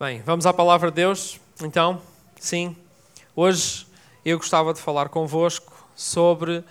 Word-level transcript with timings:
Bem, 0.00 0.22
vamos 0.22 0.46
à 0.46 0.52
palavra 0.52 0.92
de 0.92 0.94
Deus, 0.94 1.40
então? 1.60 2.00
Sim. 2.38 2.76
Hoje 3.34 3.84
eu 4.24 4.38
gostava 4.38 4.72
de 4.72 4.80
falar 4.80 5.08
convosco 5.08 5.88
sobre 5.96 6.62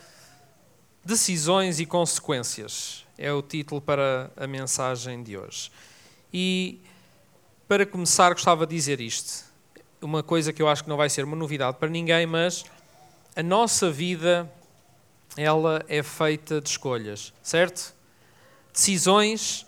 decisões 1.03 1.77
e 1.81 1.85
consequências. 1.85 3.05
É 3.17 3.29
o 3.33 3.41
título 3.41 3.81
para 3.81 4.31
a 4.37 4.47
mensagem 4.47 5.21
de 5.23 5.37
hoje. 5.37 5.69
E 6.31 6.79
para 7.67 7.85
começar, 7.85 8.31
gostava 8.31 8.65
de 8.65 8.73
dizer 8.73 9.01
isto. 9.01 9.43
Uma 10.01 10.23
coisa 10.23 10.53
que 10.53 10.61
eu 10.61 10.69
acho 10.69 10.83
que 10.83 10.89
não 10.89 10.95
vai 10.95 11.09
ser 11.09 11.25
uma 11.25 11.35
novidade 11.35 11.75
para 11.75 11.89
ninguém, 11.89 12.25
mas 12.25 12.63
a 13.35 13.43
nossa 13.43 13.91
vida 13.91 14.49
ela 15.35 15.83
é 15.89 16.01
feita 16.01 16.61
de 16.61 16.69
escolhas, 16.69 17.33
certo? 17.43 17.93
Decisões 18.71 19.65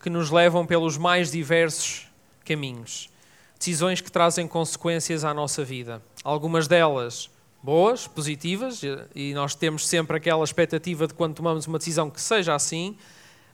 que 0.00 0.08
nos 0.08 0.30
levam 0.30 0.64
pelos 0.64 0.96
mais 0.96 1.32
diversos 1.32 2.05
caminhos. 2.46 3.10
Decisões 3.58 4.00
que 4.00 4.10
trazem 4.10 4.46
consequências 4.46 5.24
à 5.24 5.34
nossa 5.34 5.64
vida. 5.64 6.02
Algumas 6.22 6.68
delas 6.68 7.28
boas, 7.62 8.06
positivas, 8.06 8.80
e 9.12 9.34
nós 9.34 9.56
temos 9.56 9.88
sempre 9.88 10.16
aquela 10.16 10.44
expectativa 10.44 11.08
de 11.08 11.14
quando 11.14 11.34
tomamos 11.34 11.66
uma 11.66 11.78
decisão 11.78 12.08
que 12.08 12.20
seja 12.20 12.54
assim, 12.54 12.96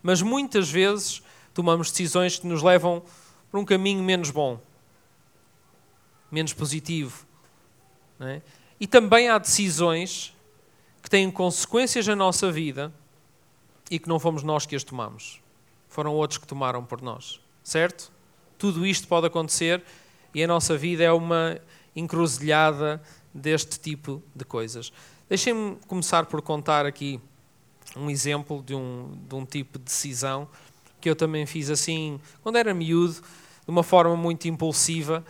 mas 0.03 0.21
muitas 0.21 0.71
vezes 0.71 1.23
tomamos 1.55 1.91
decisões 1.91 2.39
que 2.39 2.47
nos 2.47 2.63
levam 2.63 3.03
para 3.51 3.59
um 3.59 3.65
caminho 3.65 4.03
menos 4.03 4.31
bom, 4.31 4.61
menos 6.31 6.53
positivo. 6.53 7.25
É? 8.21 8.43
E 8.79 8.87
também 8.87 9.31
há 9.31 9.39
decisões 9.39 10.37
que 11.03 11.09
têm 11.09 11.31
consequências 11.31 12.07
na 12.07 12.15
nossa 12.15 12.53
vida 12.53 12.93
e 13.91 13.99
que 13.99 14.11
não 14.11 14.19
fomos 14.19 14.43
nós 14.43 14.67
que 14.67 14.77
as 14.77 14.85
tomamos. 14.85 15.41
Foram 15.89 16.13
outros 16.13 16.37
que 16.37 16.47
tomaram 16.47 16.85
por 16.85 17.01
nós. 17.01 17.41
Certo? 17.65 18.12
Tudo 18.63 18.87
isto 18.87 19.09
pode 19.09 19.27
acontecer 19.27 19.83
e 20.33 20.41
a 20.41 20.47
nossa 20.47 20.79
vida 20.79 21.03
é 21.03 21.11
uma 21.11 21.59
encruzilhada 21.97 23.03
deste 23.35 23.77
tipo 23.81 24.23
de 24.33 24.45
coisas. 24.45 24.93
Deixem-me 25.29 25.79
começar 25.89 26.27
por 26.27 26.41
contar 26.41 26.87
aqui 26.87 27.21
um 27.97 28.09
exemplo 28.09 28.63
de 28.63 28.73
um, 28.73 29.19
de 29.29 29.35
um 29.35 29.45
tipo 29.45 29.81
de 29.81 29.87
decisão 29.87 30.49
que 31.01 31.11
eu 31.11 31.17
também 31.17 31.45
fiz 31.45 31.71
assim, 31.71 32.21
quando 32.41 32.55
era 32.55 32.73
miúdo, 32.73 33.15
de 33.15 33.21
uma 33.67 33.83
forma 33.83 34.15
muito 34.15 34.47
impulsiva. 34.47 35.25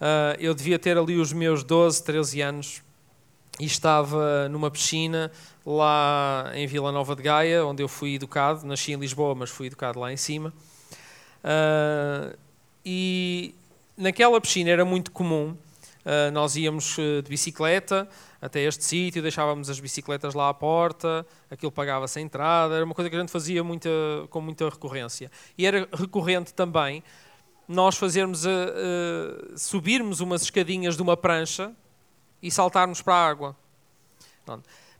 Uh, 0.00 0.38
eu 0.38 0.54
devia 0.54 0.78
ter 0.78 0.96
ali 0.96 1.16
os 1.16 1.32
meus 1.32 1.64
12, 1.64 2.04
13 2.04 2.40
anos 2.40 2.82
e 3.58 3.64
estava 3.64 4.48
numa 4.48 4.70
piscina 4.70 5.32
lá 5.66 6.52
em 6.54 6.68
Vila 6.68 6.92
Nova 6.92 7.16
de 7.16 7.22
Gaia, 7.24 7.66
onde 7.66 7.82
eu 7.82 7.88
fui 7.88 8.14
educado. 8.14 8.64
Nasci 8.64 8.92
em 8.92 8.96
Lisboa, 8.96 9.34
mas 9.34 9.50
fui 9.50 9.66
educado 9.66 9.98
lá 9.98 10.12
em 10.12 10.16
cima. 10.16 10.54
Uh, 11.42 12.45
e 12.88 13.52
naquela 13.96 14.40
piscina 14.40 14.70
era 14.70 14.84
muito 14.84 15.10
comum, 15.10 15.56
uh, 16.04 16.30
nós 16.32 16.54
íamos 16.54 16.96
uh, 16.96 17.20
de 17.20 17.28
bicicleta 17.28 18.08
até 18.40 18.60
este 18.60 18.84
sítio, 18.84 19.20
deixávamos 19.20 19.68
as 19.68 19.80
bicicletas 19.80 20.34
lá 20.34 20.48
à 20.48 20.54
porta, 20.54 21.26
aquilo 21.50 21.72
pagava-se 21.72 22.20
a 22.20 22.22
entrada, 22.22 22.76
era 22.76 22.84
uma 22.84 22.94
coisa 22.94 23.10
que 23.10 23.16
a 23.16 23.18
gente 23.18 23.32
fazia 23.32 23.64
muita, 23.64 23.90
com 24.30 24.40
muita 24.40 24.68
recorrência. 24.68 25.32
E 25.58 25.66
era 25.66 25.88
recorrente 25.92 26.54
também 26.54 27.02
nós 27.66 27.96
fazermos, 27.96 28.46
uh, 28.46 28.48
subirmos 29.56 30.20
umas 30.20 30.42
escadinhas 30.42 30.94
de 30.94 31.02
uma 31.02 31.16
prancha 31.16 31.72
e 32.40 32.52
saltarmos 32.52 33.02
para 33.02 33.14
a 33.14 33.28
água. 33.28 33.56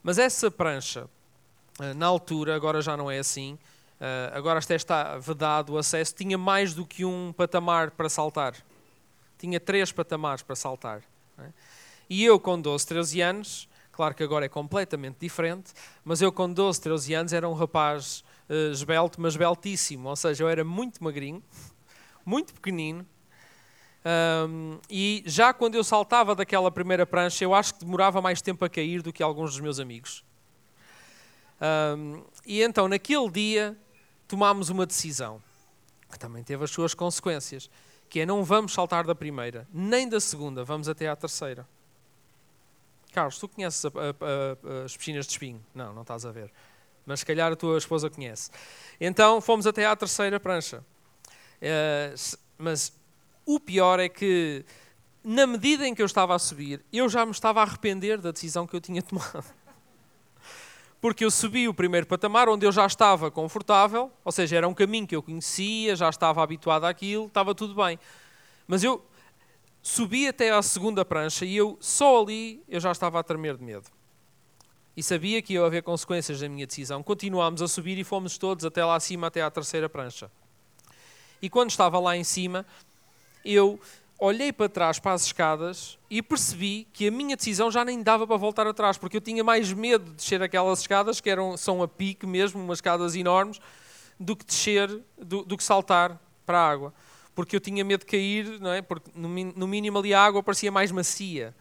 Mas 0.02 0.18
essa 0.18 0.50
prancha, 0.50 1.08
na 1.94 2.06
altura, 2.06 2.56
agora 2.56 2.82
já 2.82 2.96
não 2.96 3.08
é 3.08 3.20
assim, 3.20 3.56
agora 4.34 4.58
até 4.58 4.74
está 4.74 5.16
vedado 5.18 5.74
o 5.74 5.78
acesso, 5.78 6.14
tinha 6.14 6.36
mais 6.36 6.74
do 6.74 6.86
que 6.86 7.04
um 7.04 7.32
patamar 7.32 7.90
para 7.90 8.08
saltar. 8.08 8.54
Tinha 9.38 9.60
três 9.60 9.92
patamares 9.92 10.42
para 10.42 10.56
saltar. 10.56 11.02
É? 11.38 11.48
E 12.08 12.24
eu, 12.24 12.38
com 12.38 12.60
12, 12.60 12.86
13 12.86 13.20
anos, 13.20 13.68
claro 13.92 14.14
que 14.14 14.22
agora 14.22 14.46
é 14.46 14.48
completamente 14.48 15.16
diferente, 15.20 15.72
mas 16.04 16.22
eu, 16.22 16.30
com 16.30 16.50
12, 16.50 16.80
13 16.80 17.14
anos, 17.14 17.32
era 17.32 17.48
um 17.48 17.54
rapaz 17.54 18.24
uh, 18.48 18.72
esbelto, 18.72 19.20
mas 19.20 19.36
beltíssimo. 19.36 20.08
Ou 20.08 20.16
seja, 20.16 20.44
eu 20.44 20.48
era 20.48 20.64
muito 20.64 21.02
magrinho, 21.02 21.42
muito 22.24 22.54
pequenino. 22.54 23.06
Um, 24.48 24.78
e 24.88 25.24
já 25.26 25.52
quando 25.52 25.74
eu 25.74 25.82
saltava 25.82 26.32
daquela 26.34 26.70
primeira 26.70 27.04
prancha, 27.04 27.42
eu 27.42 27.52
acho 27.52 27.74
que 27.74 27.80
demorava 27.80 28.22
mais 28.22 28.40
tempo 28.40 28.64
a 28.64 28.68
cair 28.68 29.02
do 29.02 29.12
que 29.12 29.20
alguns 29.20 29.50
dos 29.50 29.60
meus 29.60 29.80
amigos. 29.80 30.24
Um, 31.60 32.22
e 32.46 32.62
então, 32.62 32.86
naquele 32.86 33.28
dia, 33.28 33.76
tomámos 34.26 34.68
uma 34.68 34.86
decisão, 34.86 35.42
que 36.10 36.18
também 36.18 36.42
teve 36.42 36.64
as 36.64 36.70
suas 36.70 36.94
consequências, 36.94 37.70
que 38.08 38.20
é 38.20 38.26
não 38.26 38.44
vamos 38.44 38.72
saltar 38.72 39.06
da 39.06 39.14
primeira, 39.14 39.66
nem 39.72 40.08
da 40.08 40.20
segunda, 40.20 40.64
vamos 40.64 40.88
até 40.88 41.08
à 41.08 41.16
terceira. 41.16 41.66
Carlos, 43.12 43.38
tu 43.38 43.48
conheces 43.48 43.84
a, 43.84 43.88
a, 43.88 43.90
a, 43.90 44.84
as 44.84 44.96
piscinas 44.96 45.26
de 45.26 45.32
espinho? 45.32 45.64
Não, 45.74 45.92
não 45.92 46.02
estás 46.02 46.26
a 46.26 46.30
ver. 46.30 46.52
Mas 47.04 47.20
se 47.20 47.26
calhar 47.26 47.50
a 47.50 47.56
tua 47.56 47.78
esposa 47.78 48.10
conhece. 48.10 48.50
Então 49.00 49.40
fomos 49.40 49.66
até 49.66 49.86
à 49.86 49.96
terceira 49.96 50.38
prancha. 50.38 50.84
Uh, 51.56 52.36
mas 52.58 52.92
o 53.44 53.58
pior 53.58 54.00
é 54.00 54.08
que, 54.08 54.64
na 55.24 55.46
medida 55.46 55.86
em 55.86 55.94
que 55.94 56.02
eu 56.02 56.06
estava 56.06 56.34
a 56.34 56.38
subir, 56.38 56.84
eu 56.92 57.08
já 57.08 57.24
me 57.24 57.32
estava 57.32 57.60
a 57.60 57.62
arrepender 57.62 58.20
da 58.20 58.32
decisão 58.32 58.66
que 58.66 58.76
eu 58.76 58.80
tinha 58.80 59.00
tomado 59.02 59.46
porque 61.00 61.24
eu 61.24 61.30
subi 61.30 61.68
o 61.68 61.74
primeiro 61.74 62.06
patamar 62.06 62.48
onde 62.48 62.66
eu 62.66 62.72
já 62.72 62.86
estava 62.86 63.30
confortável, 63.30 64.10
ou 64.24 64.32
seja, 64.32 64.56
era 64.56 64.68
um 64.68 64.74
caminho 64.74 65.06
que 65.06 65.14
eu 65.14 65.22
conhecia, 65.22 65.94
já 65.94 66.08
estava 66.08 66.42
habituado 66.42 66.84
àquilo, 66.84 67.26
estava 67.26 67.54
tudo 67.54 67.74
bem. 67.74 67.98
Mas 68.66 68.82
eu 68.82 69.04
subi 69.82 70.26
até 70.26 70.50
à 70.50 70.60
segunda 70.62 71.04
prancha 71.04 71.44
e 71.44 71.56
eu 71.56 71.76
só 71.80 72.22
ali 72.22 72.62
eu 72.68 72.80
já 72.80 72.90
estava 72.90 73.20
a 73.20 73.22
tremer 73.22 73.56
de 73.56 73.64
medo. 73.64 73.88
E 74.96 75.02
sabia 75.02 75.42
que 75.42 75.52
ia 75.52 75.64
haver 75.64 75.82
consequências 75.82 76.40
da 76.40 76.48
minha 76.48 76.66
decisão. 76.66 77.02
Continuámos 77.02 77.60
a 77.60 77.68
subir 77.68 77.98
e 77.98 78.04
fomos 78.04 78.38
todos 78.38 78.64
até 78.64 78.82
lá 78.82 78.96
acima, 78.96 79.26
até 79.26 79.42
à 79.42 79.50
terceira 79.50 79.90
prancha. 79.90 80.30
E 81.42 81.50
quando 81.50 81.68
estava 81.68 82.00
lá 82.00 82.16
em 82.16 82.24
cima, 82.24 82.64
eu 83.44 83.78
olhei 84.18 84.52
para 84.52 84.68
trás 84.68 84.98
para 84.98 85.12
as 85.12 85.24
escadas 85.24 85.98
e 86.10 86.22
percebi 86.22 86.86
que 86.92 87.08
a 87.08 87.10
minha 87.10 87.36
decisão 87.36 87.70
já 87.70 87.84
nem 87.84 88.02
dava 88.02 88.26
para 88.26 88.36
voltar 88.36 88.66
atrás, 88.66 88.96
porque 88.96 89.16
eu 89.16 89.20
tinha 89.20 89.44
mais 89.44 89.72
medo 89.72 90.04
de 90.06 90.12
descer 90.12 90.42
aquelas 90.42 90.80
escadas, 90.80 91.20
que 91.20 91.28
eram, 91.28 91.56
são 91.56 91.82
a 91.82 91.88
pique 91.88 92.26
mesmo, 92.26 92.62
umas 92.62 92.78
escadas 92.78 93.14
enormes, 93.14 93.60
do 94.18 94.34
que 94.34 94.44
descer, 94.44 95.02
do, 95.18 95.44
do 95.44 95.56
que 95.56 95.62
saltar 95.62 96.20
para 96.44 96.58
a 96.58 96.68
água. 96.68 96.94
Porque 97.34 97.54
eu 97.54 97.60
tinha 97.60 97.84
medo 97.84 98.00
de 98.00 98.06
cair, 98.06 98.58
não 98.60 98.72
é? 98.72 98.80
porque 98.80 99.10
no, 99.14 99.28
no 99.28 99.68
mínimo 99.68 99.98
ali 99.98 100.14
a 100.14 100.24
água 100.24 100.42
parecia 100.42 100.72
mais 100.72 100.90
macia. 100.90 101.54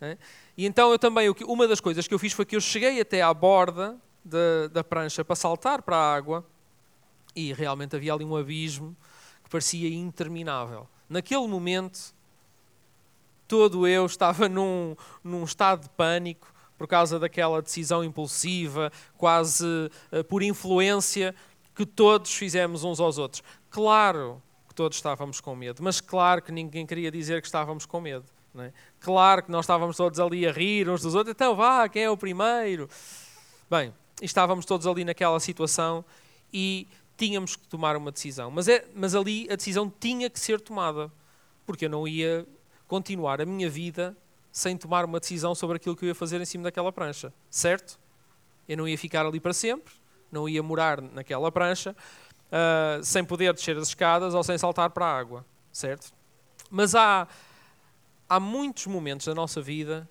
É? 0.00 0.18
E 0.56 0.66
então 0.66 0.90
eu 0.90 0.98
também, 0.98 1.32
uma 1.46 1.66
das 1.66 1.80
coisas 1.80 2.06
que 2.06 2.12
eu 2.12 2.18
fiz 2.18 2.32
foi 2.32 2.44
que 2.44 2.54
eu 2.54 2.60
cheguei 2.60 3.00
até 3.00 3.22
à 3.22 3.32
borda 3.32 3.96
da, 4.22 4.68
da 4.70 4.84
prancha 4.84 5.24
para 5.24 5.34
saltar 5.34 5.80
para 5.80 5.96
a 5.96 6.14
água 6.14 6.44
e 7.34 7.52
realmente 7.52 7.96
havia 7.96 8.12
ali 8.12 8.24
um 8.24 8.36
abismo 8.36 8.94
que 9.44 9.50
parecia 9.50 9.88
interminável 9.88 10.88
naquele 11.08 11.46
momento, 11.46 12.14
todo 13.46 13.86
eu 13.86 14.06
estava 14.06 14.48
num, 14.48 14.96
num 15.22 15.44
estado 15.44 15.82
de 15.82 15.90
pânico 15.90 16.52
por 16.76 16.88
causa 16.88 17.18
daquela 17.18 17.62
decisão 17.62 18.02
impulsiva, 18.02 18.90
quase 19.16 19.64
uh, 19.64 20.24
por 20.24 20.42
influência 20.42 21.34
que 21.74 21.86
todos 21.86 22.34
fizemos 22.34 22.82
uns 22.82 22.98
aos 22.98 23.16
outros. 23.16 23.42
Claro 23.70 24.42
que 24.68 24.74
todos 24.74 24.96
estávamos 24.96 25.40
com 25.40 25.54
medo, 25.54 25.82
mas 25.82 26.00
claro 26.00 26.42
que 26.42 26.50
ninguém 26.50 26.84
queria 26.84 27.10
dizer 27.10 27.40
que 27.40 27.46
estávamos 27.46 27.86
com 27.86 28.00
medo. 28.00 28.24
É? 28.56 28.72
Claro 29.00 29.42
que 29.42 29.50
nós 29.50 29.64
estávamos 29.64 29.96
todos 29.96 30.20
ali 30.20 30.46
a 30.46 30.52
rir 30.52 30.88
uns 30.88 31.02
dos 31.02 31.14
outros, 31.14 31.34
então 31.34 31.56
vá, 31.56 31.88
quem 31.88 32.04
é 32.04 32.10
o 32.10 32.16
primeiro? 32.16 32.88
Bem, 33.68 33.92
estávamos 34.22 34.64
todos 34.64 34.86
ali 34.86 35.04
naquela 35.04 35.40
situação 35.40 36.04
e 36.52 36.86
tínhamos 37.16 37.56
que 37.56 37.66
tomar 37.68 37.96
uma 37.96 38.10
decisão. 38.10 38.50
Mas, 38.50 38.68
é, 38.68 38.86
mas 38.94 39.14
ali 39.14 39.46
a 39.50 39.56
decisão 39.56 39.92
tinha 40.00 40.28
que 40.28 40.38
ser 40.38 40.60
tomada, 40.60 41.10
porque 41.66 41.86
eu 41.86 41.90
não 41.90 42.06
ia 42.06 42.46
continuar 42.86 43.40
a 43.40 43.46
minha 43.46 43.68
vida 43.68 44.16
sem 44.52 44.76
tomar 44.76 45.04
uma 45.04 45.18
decisão 45.18 45.54
sobre 45.54 45.76
aquilo 45.76 45.96
que 45.96 46.04
eu 46.04 46.08
ia 46.08 46.14
fazer 46.14 46.40
em 46.40 46.44
cima 46.44 46.64
daquela 46.64 46.92
prancha, 46.92 47.32
certo? 47.50 47.98
Eu 48.68 48.76
não 48.76 48.86
ia 48.86 48.96
ficar 48.96 49.26
ali 49.26 49.40
para 49.40 49.52
sempre, 49.52 49.92
não 50.30 50.48
ia 50.48 50.62
morar 50.62 51.00
naquela 51.00 51.50
prancha, 51.50 51.94
uh, 52.46 53.04
sem 53.04 53.24
poder 53.24 53.52
descer 53.52 53.76
as 53.76 53.88
escadas 53.88 54.32
ou 54.32 54.44
sem 54.44 54.56
saltar 54.56 54.90
para 54.90 55.06
a 55.06 55.18
água, 55.18 55.44
certo? 55.72 56.12
Mas 56.70 56.94
há, 56.94 57.26
há 58.28 58.38
muitos 58.38 58.86
momentos 58.86 59.26
da 59.26 59.34
nossa 59.34 59.60
vida 59.60 60.08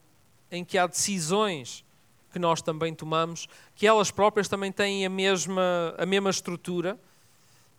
em 0.52 0.64
que 0.64 0.78
há 0.78 0.88
decisões 0.88 1.86
que 2.34 2.40
nós 2.40 2.62
também 2.62 2.94
tomamos, 2.94 3.48
que 3.76 3.86
elas 3.86 4.10
próprias 4.10 4.48
também 4.48 4.72
têm 4.72 5.06
a 5.06 5.10
mesma, 5.10 5.96
a 5.98 6.06
mesma 6.06 6.32
estrutura, 6.32 7.00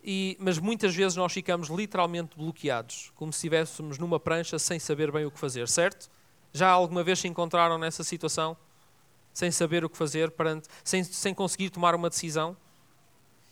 e, 0.02 0.36
mas 0.38 0.58
muitas 0.58 0.94
vezes 0.94 1.16
nós 1.16 1.32
ficamos 1.32 1.68
literalmente 1.68 2.36
bloqueados, 2.36 3.10
como 3.16 3.32
se 3.32 3.38
estivéssemos 3.38 3.98
numa 3.98 4.20
prancha 4.20 4.58
sem 4.58 4.78
saber 4.78 5.10
bem 5.10 5.24
o 5.24 5.30
que 5.30 5.38
fazer, 5.38 5.66
certo? 5.66 6.08
Já 6.52 6.70
alguma 6.70 7.02
vez 7.02 7.18
se 7.18 7.26
encontraram 7.26 7.78
nessa 7.78 8.04
situação? 8.04 8.56
Sem 9.32 9.50
saber 9.50 9.84
o 9.84 9.90
que 9.90 9.96
fazer, 9.96 10.30
perante, 10.30 10.68
sem, 10.84 11.02
sem 11.02 11.34
conseguir 11.34 11.70
tomar 11.70 11.94
uma 11.96 12.08
decisão? 12.08 12.56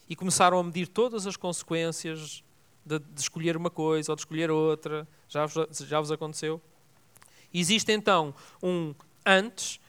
E 0.09 0.15
começaram 0.15 0.59
a 0.59 0.63
medir 0.63 0.87
todas 0.87 1.27
as 1.27 1.37
consequências 1.37 2.45
de, 2.87 2.99
de 3.01 3.21
escolher 3.21 3.57
uma 3.57 3.71
coisa 3.71 4.13
ou 4.13 4.17
de 4.17 4.21
escolher 4.21 4.51
outra. 4.51 5.09
Já 5.29 5.47
vos, 5.47 5.79
já 5.79 5.99
vos 5.99 6.13
aconteceu? 6.13 6.61
Existe 7.53 7.91
então 7.91 8.33
um 8.63 8.95
antes 9.27 9.81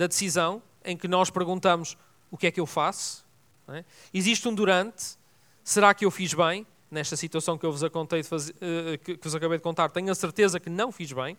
da 0.00 0.06
decisão, 0.06 0.62
em 0.82 0.96
que 0.96 1.06
nós 1.06 1.28
perguntamos 1.28 1.94
o 2.30 2.38
que 2.38 2.46
é 2.46 2.50
que 2.50 2.58
eu 2.58 2.64
faço. 2.64 3.22
É? 3.68 3.84
Existe 4.14 4.48
um 4.48 4.54
durante, 4.54 5.18
será 5.62 5.92
que 5.92 6.06
eu 6.06 6.10
fiz 6.10 6.32
bem? 6.32 6.66
Nesta 6.90 7.16
situação 7.16 7.58
que 7.58 7.66
eu 7.66 7.70
vos, 7.70 7.82
fazer, 8.26 8.52
uh, 8.54 8.98
que, 8.98 9.18
vos 9.22 9.34
acabei 9.34 9.58
de 9.58 9.62
contar, 9.62 9.90
tenho 9.90 10.10
a 10.10 10.14
certeza 10.14 10.58
que 10.58 10.70
não 10.70 10.90
fiz 10.90 11.12
bem. 11.12 11.36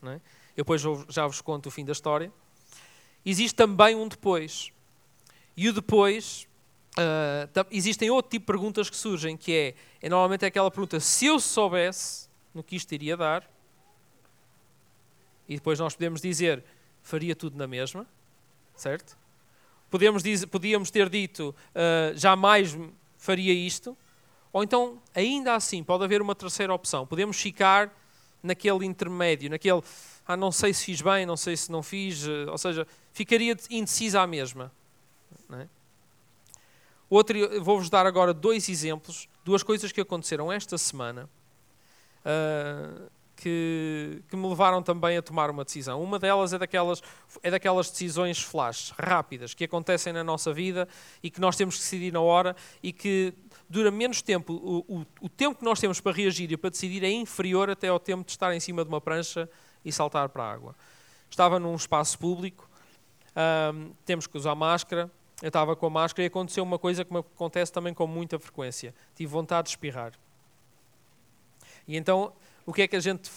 Não 0.00 0.12
é? 0.12 0.14
Eu 0.56 0.64
depois 0.64 0.82
já 1.10 1.26
vos 1.26 1.42
conto 1.42 1.66
o 1.66 1.70
fim 1.70 1.84
da 1.84 1.92
história. 1.92 2.32
Existe 3.26 3.54
também 3.54 3.94
um 3.94 4.08
depois. 4.08 4.72
E 5.54 5.68
o 5.68 5.72
depois, 5.74 6.48
uh, 6.96 7.66
existem 7.70 8.08
outro 8.08 8.30
tipo 8.30 8.44
de 8.44 8.46
perguntas 8.46 8.88
que 8.88 8.96
surgem, 8.96 9.36
que 9.36 9.52
é, 9.52 9.74
é 10.00 10.08
normalmente 10.08 10.46
aquela 10.46 10.70
pergunta, 10.70 10.98
se 10.98 11.26
eu 11.26 11.38
soubesse 11.38 12.26
no 12.54 12.62
que 12.64 12.74
isto 12.74 12.90
iria 12.92 13.18
dar, 13.18 13.48
e 15.46 15.56
depois 15.56 15.78
nós 15.78 15.94
podemos 15.94 16.22
dizer, 16.22 16.64
faria 17.02 17.34
tudo 17.34 17.56
na 17.56 17.66
mesma, 17.66 18.06
certo? 18.74 19.16
Podemos 19.90 20.22
dizer, 20.22 20.46
podíamos 20.46 20.90
ter 20.90 21.08
dito, 21.08 21.54
uh, 21.70 22.16
jamais 22.16 22.76
faria 23.16 23.52
isto, 23.52 23.96
ou 24.52 24.62
então, 24.62 25.00
ainda 25.14 25.54
assim, 25.54 25.82
pode 25.82 26.04
haver 26.04 26.20
uma 26.20 26.34
terceira 26.34 26.72
opção. 26.72 27.06
Podemos 27.06 27.40
ficar 27.40 27.94
naquele 28.42 28.84
intermédio, 28.84 29.50
naquele, 29.50 29.82
ah, 30.26 30.36
não 30.36 30.52
sei 30.52 30.72
se 30.72 30.84
fiz 30.84 31.00
bem, 31.00 31.26
não 31.26 31.36
sei 31.36 31.56
se 31.56 31.70
não 31.70 31.82
fiz, 31.82 32.26
uh, 32.26 32.50
ou 32.50 32.58
seja, 32.58 32.86
ficaria 33.12 33.56
indecisa 33.70 34.20
à 34.20 34.26
mesma. 34.26 34.72
É? 35.52 35.66
Outro, 37.10 37.62
vou-vos 37.62 37.88
dar 37.88 38.06
agora 38.06 38.34
dois 38.34 38.68
exemplos, 38.68 39.28
duas 39.44 39.62
coisas 39.62 39.90
que 39.90 40.00
aconteceram 40.00 40.52
esta 40.52 40.76
semana. 40.76 41.28
Uh, 42.20 43.10
que, 43.48 44.22
que, 44.28 44.36
me 44.36 44.46
levaram 44.46 44.82
também 44.82 45.16
a 45.16 45.22
tomar 45.22 45.50
uma 45.50 45.64
decisão. 45.64 46.02
Uma 46.02 46.18
delas 46.18 46.52
é 46.52 46.58
daquelas, 46.58 47.02
é 47.42 47.50
daquelas 47.50 47.90
decisões 47.90 48.40
flash, 48.40 48.92
rápidas, 48.98 49.54
que 49.54 49.64
acontecem 49.64 50.12
na 50.12 50.22
nossa 50.22 50.52
vida 50.52 50.86
e 51.22 51.30
que 51.30 51.40
nós 51.40 51.56
temos 51.56 51.76
que 51.76 51.80
decidir 51.82 52.12
na 52.12 52.20
hora 52.20 52.54
e 52.82 52.92
que 52.92 53.32
dura 53.68 53.90
menos 53.90 54.20
tempo. 54.20 54.52
O, 54.52 54.98
o, 54.98 55.06
o 55.22 55.28
tempo 55.28 55.58
que 55.58 55.64
nós 55.64 55.80
temos 55.80 56.00
para 56.00 56.12
reagir 56.12 56.50
e 56.52 56.56
para 56.56 56.70
decidir 56.70 57.02
é 57.02 57.10
inferior 57.10 57.70
até 57.70 57.88
ao 57.88 57.98
tempo 57.98 58.24
de 58.24 58.32
estar 58.32 58.54
em 58.54 58.60
cima 58.60 58.84
de 58.84 58.88
uma 58.88 59.00
prancha 59.00 59.48
e 59.84 59.90
saltar 59.90 60.28
para 60.28 60.42
a 60.42 60.52
água. 60.52 60.74
Estava 61.30 61.58
num 61.58 61.74
espaço 61.74 62.18
público, 62.18 62.68
temos 64.04 64.26
que 64.26 64.36
usar 64.36 64.54
máscara, 64.54 65.10
eu 65.40 65.48
estava 65.48 65.76
com 65.76 65.86
a 65.86 65.90
máscara 65.90 66.24
e 66.24 66.26
aconteceu 66.26 66.64
uma 66.64 66.78
coisa 66.78 67.04
que 67.04 67.12
me 67.12 67.20
acontece 67.20 67.72
também 67.72 67.94
com 67.94 68.06
muita 68.06 68.38
frequência. 68.38 68.94
Tive 69.14 69.30
vontade 69.30 69.66
de 69.66 69.70
espirrar. 69.70 70.12
E 71.86 71.96
então 71.96 72.32
o 72.68 72.72
que 72.74 72.82
é 72.82 72.86
que 72.86 72.96
a 72.96 73.00
gente 73.00 73.30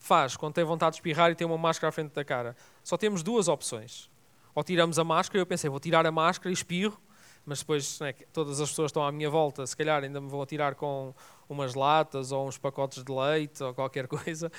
faz 0.00 0.36
quando 0.36 0.54
tem 0.54 0.64
vontade 0.64 0.94
de 0.94 0.98
espirrar 0.98 1.30
e 1.30 1.36
tem 1.36 1.46
uma 1.46 1.56
máscara 1.56 1.90
à 1.90 1.92
frente 1.92 2.10
da 2.10 2.24
cara? 2.24 2.56
Só 2.82 2.96
temos 2.96 3.22
duas 3.22 3.46
opções. 3.46 4.10
Ou 4.56 4.64
tiramos 4.64 4.98
a 4.98 5.04
máscara, 5.04 5.40
eu 5.40 5.46
pensei, 5.46 5.70
vou 5.70 5.78
tirar 5.78 6.04
a 6.04 6.10
máscara 6.10 6.50
e 6.50 6.52
espirro, 6.52 7.00
mas 7.46 7.60
depois 7.60 8.00
né, 8.00 8.12
todas 8.32 8.60
as 8.60 8.70
pessoas 8.70 8.88
estão 8.88 9.06
à 9.06 9.12
minha 9.12 9.30
volta, 9.30 9.64
se 9.68 9.76
calhar 9.76 10.02
ainda 10.02 10.20
me 10.20 10.28
vão 10.28 10.44
tirar 10.44 10.74
com 10.74 11.14
umas 11.48 11.76
latas 11.76 12.32
ou 12.32 12.48
uns 12.48 12.58
pacotes 12.58 13.04
de 13.04 13.12
leite 13.12 13.62
ou 13.62 13.72
qualquer 13.72 14.08
coisa. 14.10 14.50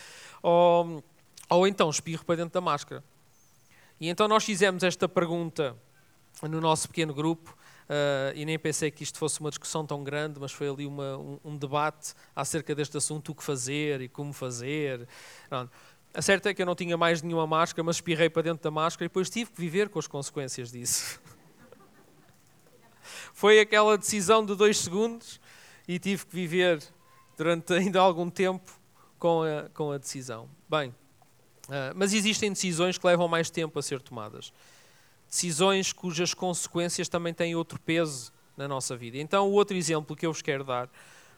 Ou, 0.41 1.03
ou 1.49 1.67
então 1.67 1.89
espirro 1.89 2.23
para 2.23 2.37
dentro 2.37 2.53
da 2.53 2.61
máscara. 2.61 3.03
E 3.99 4.07
então 4.07 4.25
nós 4.29 4.45
fizemos 4.45 4.83
esta 4.83 5.09
pergunta 5.09 5.75
no 6.43 6.61
nosso 6.61 6.87
pequeno 6.87 7.13
grupo 7.13 7.57
Uh, 7.83 8.31
e 8.35 8.45
nem 8.45 8.57
pensei 8.57 8.89
que 8.89 9.03
isto 9.03 9.17
fosse 9.17 9.39
uma 9.39 9.49
discussão 9.49 9.85
tão 9.85 10.03
grande, 10.03 10.39
mas 10.39 10.51
foi 10.51 10.69
ali 10.69 10.85
uma, 10.85 11.17
um, 11.17 11.39
um, 11.43 11.57
debate 11.57 12.13
acerca 12.35 12.73
deste 12.73 12.95
assunto, 12.95 13.31
o 13.31 13.35
que 13.35 13.43
fazer 13.43 14.01
e 14.01 14.07
como 14.07 14.31
fazer. 14.31 15.07
A 16.13 16.21
certa 16.21 16.49
é 16.49 16.53
que 16.53 16.61
eu 16.61 16.65
não 16.65 16.75
tinha 16.75 16.95
mais 16.95 17.21
nenhuma 17.21 17.45
máscara, 17.45 17.83
mas 17.83 17.97
espirrei 17.97 18.29
para 18.29 18.43
dentro 18.43 18.63
da 18.63 18.71
máscara 18.71 19.05
e 19.05 19.09
depois 19.09 19.29
tive 19.29 19.51
que 19.51 19.59
viver 19.59 19.89
com 19.89 19.99
as 19.99 20.07
consequências 20.07 20.71
disso. 20.71 21.19
foi 23.33 23.59
aquela 23.59 23.97
decisão 23.97 24.45
de 24.45 24.55
dois 24.55 24.77
segundos 24.77 25.41
e 25.87 25.99
tive 25.99 26.25
que 26.25 26.35
viver 26.35 26.81
durante 27.37 27.73
ainda 27.73 27.99
algum 27.99 28.29
tempo 28.29 28.71
com 29.19 29.43
a, 29.43 29.69
com 29.73 29.91
a 29.91 29.97
decisão. 29.97 30.49
Bem, 30.69 30.89
uh, 31.67 31.93
mas 31.95 32.13
existem 32.13 32.51
decisões 32.51 32.97
que 32.97 33.05
levam 33.05 33.27
mais 33.27 33.49
tempo 33.49 33.77
a 33.77 33.81
ser 33.81 34.01
tomadas 34.01 34.53
decisões 35.33 35.91
cujas 35.91 36.31
consequências 36.31 37.09
também 37.09 37.33
têm 37.33 37.55
outro 37.55 37.79
peso 37.79 38.31
na 38.55 38.67
nossa 38.67 38.95
vida. 38.95 39.17
Então, 39.17 39.49
o 39.49 39.53
outro 39.53 39.75
exemplo 39.75 40.15
que 40.15 40.27
eu 40.27 40.31
vos 40.31 40.43
quero 40.43 40.63
dar 40.63 40.87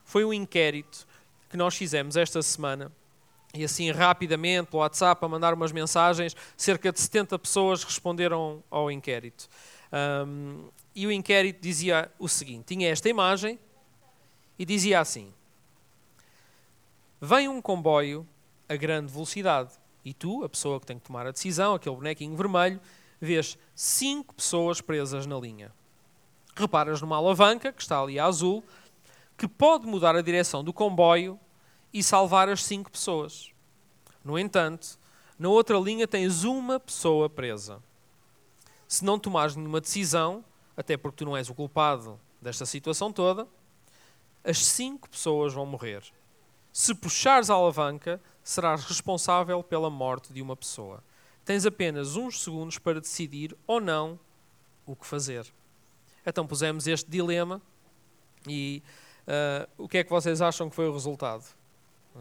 foi 0.03 0.25
um 0.25 0.33
inquérito 0.33 1.07
que 1.49 1.55
nós 1.55 1.77
fizemos 1.77 2.17
esta 2.17 2.41
semana. 2.41 2.91
E 3.53 3.63
assim, 3.63 3.89
rapidamente, 3.91 4.69
pelo 4.69 4.81
WhatsApp, 4.81 5.23
a 5.23 5.29
mandar 5.29 5.53
umas 5.53 5.71
mensagens, 5.71 6.35
cerca 6.57 6.91
de 6.91 6.99
70 6.99 7.39
pessoas 7.39 7.85
responderam 7.85 8.61
ao 8.69 8.91
inquérito. 8.91 9.47
Um, 10.27 10.67
e 10.93 11.07
o 11.07 11.11
inquérito 11.11 11.61
dizia 11.61 12.11
o 12.19 12.27
seguinte: 12.27 12.65
tinha 12.65 12.89
esta 12.89 13.07
imagem 13.07 13.57
e 14.59 14.65
dizia 14.65 14.99
assim: 14.99 15.33
Vem 17.21 17.47
um 17.47 17.61
comboio 17.61 18.27
a 18.67 18.75
grande 18.75 19.09
velocidade 19.09 19.71
e 20.03 20.13
tu, 20.13 20.43
a 20.43 20.49
pessoa 20.49 20.81
que 20.81 20.85
tem 20.85 20.99
que 20.99 21.05
tomar 21.05 21.25
a 21.25 21.31
decisão, 21.31 21.75
aquele 21.75 21.95
bonequinho 21.95 22.35
vermelho, 22.35 22.81
vês 23.19 23.57
cinco 23.73 24.33
pessoas 24.33 24.81
presas 24.81 25.25
na 25.25 25.37
linha. 25.37 25.71
Reparas 26.55 27.01
numa 27.01 27.17
alavanca, 27.17 27.71
que 27.71 27.81
está 27.81 27.99
ali 28.01 28.19
a 28.19 28.25
azul, 28.25 28.63
que 29.37 29.47
pode 29.47 29.85
mudar 29.85 30.15
a 30.15 30.21
direção 30.21 30.63
do 30.63 30.71
comboio 30.71 31.39
e 31.93 32.01
salvar 32.01 32.47
as 32.49 32.63
cinco 32.63 32.91
pessoas. 32.91 33.51
No 34.23 34.39
entanto, 34.39 34.97
na 35.37 35.49
outra 35.49 35.77
linha 35.77 36.07
tens 36.07 36.43
uma 36.43 36.79
pessoa 36.79 37.29
presa. 37.29 37.81
Se 38.87 39.03
não 39.03 39.19
tomares 39.19 39.55
nenhuma 39.55 39.81
decisão, 39.81 40.43
até 40.77 40.95
porque 40.95 41.17
tu 41.17 41.25
não 41.25 41.35
és 41.35 41.49
o 41.49 41.55
culpado 41.55 42.19
desta 42.41 42.65
situação 42.65 43.11
toda, 43.11 43.47
as 44.43 44.65
cinco 44.65 45.09
pessoas 45.09 45.53
vão 45.53 45.65
morrer. 45.65 46.03
Se 46.71 46.93
puxares 46.93 47.49
a 47.49 47.55
alavanca, 47.55 48.21
serás 48.43 48.83
responsável 48.85 49.63
pela 49.63 49.89
morte 49.89 50.31
de 50.31 50.41
uma 50.41 50.55
pessoa 50.55 51.03
tens 51.45 51.65
apenas 51.65 52.15
uns 52.15 52.43
segundos 52.43 52.77
para 52.77 52.99
decidir 52.99 53.55
ou 53.67 53.79
não 53.79 54.19
o 54.85 54.95
que 54.95 55.05
fazer. 55.05 55.45
Então 56.25 56.45
pusemos 56.45 56.87
este 56.87 57.09
dilema 57.09 57.61
e 58.47 58.81
uh, 59.27 59.83
o 59.83 59.87
que 59.87 59.99
é 59.99 60.03
que 60.03 60.09
vocês 60.09 60.41
acham 60.41 60.69
que 60.69 60.75
foi 60.75 60.87
o 60.87 60.93
resultado? 60.93 61.45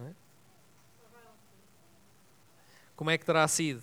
É? 0.06 0.10
Como 2.94 3.10
é 3.10 3.18
que 3.18 3.24
terá 3.24 3.48
sido? 3.48 3.82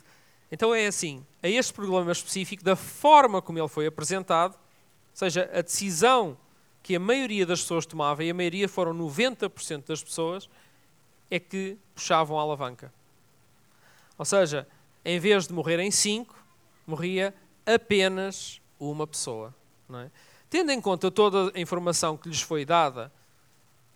Então 0.51 0.75
é 0.75 0.85
assim, 0.85 1.25
a 1.41 1.47
este 1.47 1.73
problema 1.73 2.11
específico, 2.11 2.63
da 2.63 2.75
forma 2.75 3.41
como 3.41 3.57
ele 3.57 3.67
foi 3.67 3.87
apresentado, 3.87 4.53
ou 4.53 5.15
seja, 5.15 5.49
a 5.53 5.61
decisão 5.61 6.37
que 6.83 6.95
a 6.95 6.99
maioria 6.99 7.45
das 7.45 7.61
pessoas 7.61 7.85
tomava, 7.85 8.23
e 8.23 8.29
a 8.29 8.33
maioria 8.33 8.67
foram 8.67 8.93
90% 8.93 9.85
das 9.87 10.03
pessoas, 10.03 10.49
é 11.29 11.39
que 11.39 11.77
puxavam 11.95 12.37
a 12.37 12.41
alavanca. 12.41 12.93
Ou 14.17 14.25
seja, 14.25 14.67
em 15.03 15.19
vez 15.19 15.47
de 15.47 15.53
morrerem 15.53 15.91
cinco, 15.91 16.35
morria 16.85 17.33
apenas 17.65 18.61
uma 18.79 19.05
pessoa. 19.05 19.53
É? 19.93 20.09
Tendo 20.49 20.71
em 20.71 20.79
conta 20.79 21.11
toda 21.11 21.51
a 21.55 21.59
informação 21.59 22.15
que 22.17 22.29
lhes 22.29 22.41
foi 22.41 22.65
dada, 22.65 23.11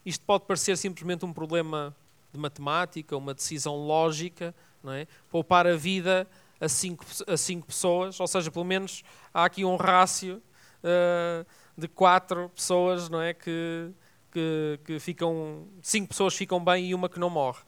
isto 0.05 0.23
pode 0.25 0.45
parecer 0.45 0.77
simplesmente 0.77 1.25
um 1.25 1.33
problema 1.33 1.95
de 2.31 2.39
matemática, 2.39 3.15
uma 3.15 3.33
decisão 3.33 3.75
lógica, 3.75 4.53
é? 4.87 5.07
poupar 5.29 5.65
a 5.65 5.75
vida 5.75 6.27
a 6.59 6.69
cinco, 6.69 7.05
a 7.27 7.37
cinco 7.37 7.67
pessoas, 7.67 8.19
ou 8.19 8.27
seja, 8.27 8.51
pelo 8.51 8.65
menos 8.65 9.03
há 9.33 9.45
aqui 9.45 9.65
um 9.65 9.75
rácio 9.75 10.41
uh, 10.83 11.45
de 11.77 11.87
quatro 11.87 12.49
pessoas 12.49 13.09
não 13.09 13.21
é? 13.21 13.33
que, 13.33 13.91
que, 14.31 14.79
que 14.85 14.99
ficam, 14.99 15.67
cinco 15.81 16.09
pessoas 16.09 16.35
ficam 16.35 16.63
bem 16.63 16.87
e 16.87 16.95
uma 16.95 17.09
que 17.09 17.19
não 17.19 17.29
morre. 17.29 17.61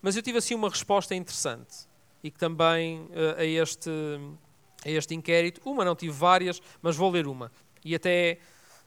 Mas 0.00 0.16
eu 0.16 0.22
tive 0.22 0.38
assim 0.38 0.54
uma 0.54 0.68
resposta 0.68 1.14
interessante 1.14 1.88
e 2.24 2.30
que 2.30 2.38
também 2.38 3.02
uh, 3.02 3.38
a, 3.38 3.44
este, 3.44 3.90
a 4.82 4.88
este 4.88 5.14
inquérito, 5.14 5.60
uma 5.62 5.84
não 5.84 5.94
tive 5.94 6.14
várias, 6.14 6.60
mas 6.80 6.96
vou 6.96 7.10
ler 7.10 7.26
uma. 7.26 7.52
E 7.84 7.94
até 7.94 8.38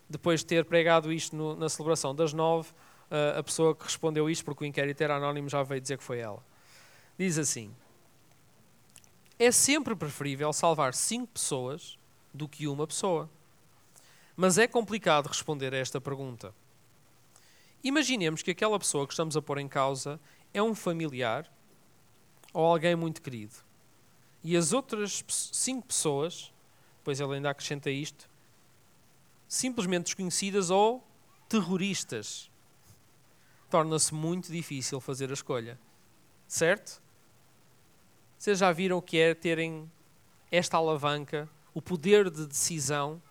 depois 0.10 0.40
de 0.40 0.48
ter 0.48 0.66
pregado 0.66 1.14
isto 1.14 1.36
no, 1.36 1.56
na 1.56 1.70
celebração 1.70 2.16
das 2.16 2.34
nove, 2.34 2.72
uh, 3.12 3.38
a 3.38 3.44
pessoa 3.44 3.76
que 3.76 3.84
respondeu 3.84 4.28
isto, 4.28 4.44
porque 4.44 4.64
o 4.64 4.68
inquérito 4.68 5.02
era 5.02 5.18
anónimo, 5.18 5.48
já 5.48 5.62
veio 5.62 5.80
dizer 5.80 6.00
que 6.00 6.04
foi 6.04 6.18
ela. 6.18 6.44
Diz 7.16 7.38
assim: 7.38 7.72
É 9.38 9.52
sempre 9.52 9.96
preferível 9.96 10.52
salvar 10.52 10.96
cinco 10.96 11.28
pessoas 11.34 11.96
do 12.34 12.48
que 12.48 12.68
uma 12.68 12.88
pessoa. 12.88 13.30
Mas 14.36 14.58
é 14.58 14.68
complicado 14.68 15.28
responder 15.28 15.76
a 15.76 15.78
esta 15.78 16.02
pergunta. 16.02 16.56
Imaginemos 17.84 18.42
que 18.42 18.50
aquela 18.50 18.80
pessoa 18.80 19.06
que 19.06 19.14
estamos 19.14 19.38
a 19.38 19.42
pôr 19.44 19.60
em 19.60 19.68
causa 19.68 20.20
é 20.54 20.62
um 20.62 20.74
familiar 20.74 21.48
ou 22.58 22.66
alguém 22.66 22.96
muito 22.96 23.22
querido. 23.22 23.54
E 24.44 24.58
as 24.58 24.74
outras 24.74 25.24
cinco 25.28 25.86
pessoas, 25.86 26.52
pois 27.04 27.20
ele 27.20 27.36
ainda 27.36 27.52
acrescenta 27.52 27.92
isto, 27.92 28.28
simplesmente 29.48 30.06
desconhecidas 30.06 30.72
ou 30.72 31.08
terroristas. 31.48 32.50
torna-se 33.70 34.12
muito 34.12 34.52
difícil 34.52 35.00
fazer 35.00 35.30
a 35.30 35.34
escolha. 35.34 35.78
Certo? 36.48 37.00
Vocês 38.40 38.58
já 38.58 38.72
viram 38.72 38.98
o 38.98 39.04
que 39.04 39.20
é 39.20 39.36
terem 39.36 39.92
esta 40.52 40.78
alavanca, 40.78 41.48
o 41.76 41.82
poder 41.82 42.28
de 42.28 42.48
decisão 42.48 43.22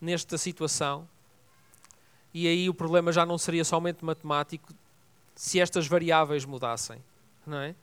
nesta 0.00 0.36
situação? 0.36 1.08
E 2.34 2.48
aí 2.48 2.68
o 2.68 2.74
problema 2.74 3.12
já 3.12 3.24
não 3.24 3.38
seria 3.38 3.64
somente 3.64 4.04
matemático 4.04 4.74
se 5.36 5.60
estas 5.60 5.86
variáveis 5.86 6.44
mudassem, 6.44 7.00
não 7.46 7.58
é? 7.58 7.76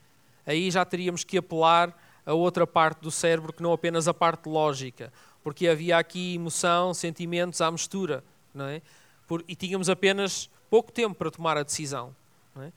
Aí 0.49 0.71
já 0.71 0.83
teríamos 0.83 1.23
que 1.23 1.37
apelar 1.37 1.95
a 2.25 2.33
outra 2.33 2.65
parte 2.65 3.01
do 3.01 3.11
cérebro 3.11 3.53
que 3.53 3.61
não 3.61 3.71
apenas 3.71 4.07
a 4.07 4.13
parte 4.15 4.49
lógica, 4.49 5.13
porque 5.43 5.67
havia 5.67 5.95
aqui 5.95 6.33
emoção, 6.33 6.91
sentimentos 6.91 7.61
à 7.61 7.69
mistura, 7.69 8.23
não 8.51 8.65
é? 8.65 8.81
Por, 9.27 9.45
e 9.47 9.55
tínhamos 9.55 9.91
apenas 9.91 10.49
pouco 10.67 10.91
tempo 10.91 11.13
para 11.13 11.29
tomar 11.29 11.55
a 11.55 11.61
decisão. 11.61 12.15
É? 12.57 12.71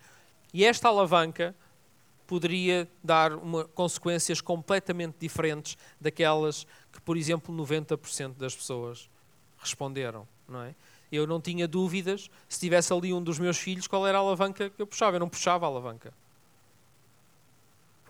E 0.52 0.66
esta 0.66 0.88
alavanca 0.88 1.54
poderia 2.26 2.86
dar 3.02 3.32
uma, 3.32 3.64
consequências 3.64 4.42
completamente 4.42 5.16
diferentes 5.18 5.78
daquelas 5.98 6.66
que, 6.92 7.00
por 7.00 7.16
exemplo, 7.16 7.56
90% 7.56 8.34
das 8.34 8.54
pessoas 8.54 9.08
responderam. 9.56 10.28
Não 10.46 10.60
é? 10.60 10.74
Eu 11.10 11.26
não 11.26 11.40
tinha 11.40 11.66
dúvidas, 11.66 12.30
se 12.50 12.60
tivesse 12.60 12.92
ali 12.92 13.14
um 13.14 13.22
dos 13.22 13.38
meus 13.38 13.56
filhos, 13.56 13.86
qual 13.86 14.06
era 14.06 14.18
a 14.18 14.20
alavanca 14.20 14.68
que 14.68 14.82
eu 14.82 14.86
puxava. 14.86 15.16
Eu 15.16 15.20
não 15.20 15.28
puxava 15.30 15.64
a 15.64 15.68
alavanca. 15.68 16.12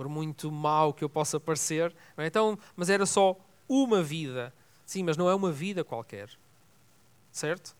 Por 0.03 0.09
muito 0.09 0.51
mal 0.51 0.93
que 0.93 1.05
eu 1.05 1.09
possa 1.09 1.39
parecer. 1.39 1.95
É? 2.17 2.27
Então, 2.27 2.59
mas 2.75 2.91
era 2.91 3.07
só 3.07 3.39
uma 3.69 4.03
vida. 4.03 4.53
Sim, 4.85 5.05
mas 5.05 5.17
não 5.17 5.31
é 5.31 5.35
uma 5.35 5.53
vida 5.53 5.85
qualquer. 5.85 6.29
Certo? 7.31 7.77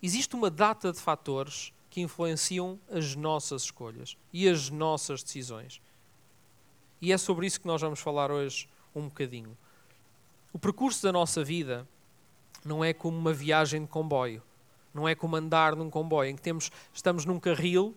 Existe 0.00 0.36
uma 0.36 0.48
data 0.48 0.92
de 0.92 1.00
fatores 1.00 1.72
que 1.90 2.00
influenciam 2.00 2.78
as 2.88 3.16
nossas 3.16 3.62
escolhas 3.62 4.16
e 4.32 4.48
as 4.48 4.70
nossas 4.70 5.24
decisões. 5.24 5.82
E 7.02 7.12
é 7.12 7.18
sobre 7.18 7.48
isso 7.48 7.60
que 7.60 7.66
nós 7.66 7.80
vamos 7.80 7.98
falar 7.98 8.30
hoje 8.30 8.68
um 8.94 9.08
bocadinho. 9.08 9.58
O 10.52 10.58
percurso 10.58 11.02
da 11.02 11.10
nossa 11.10 11.42
vida 11.42 11.84
não 12.64 12.84
é 12.84 12.92
como 12.92 13.18
uma 13.18 13.32
viagem 13.32 13.82
de 13.82 13.88
comboio, 13.88 14.40
não 14.94 15.08
é 15.08 15.16
como 15.16 15.34
andar 15.34 15.74
num 15.74 15.90
comboio 15.90 16.30
em 16.30 16.36
que 16.36 16.42
temos, 16.42 16.70
estamos 16.92 17.24
num 17.24 17.40
carril 17.40 17.92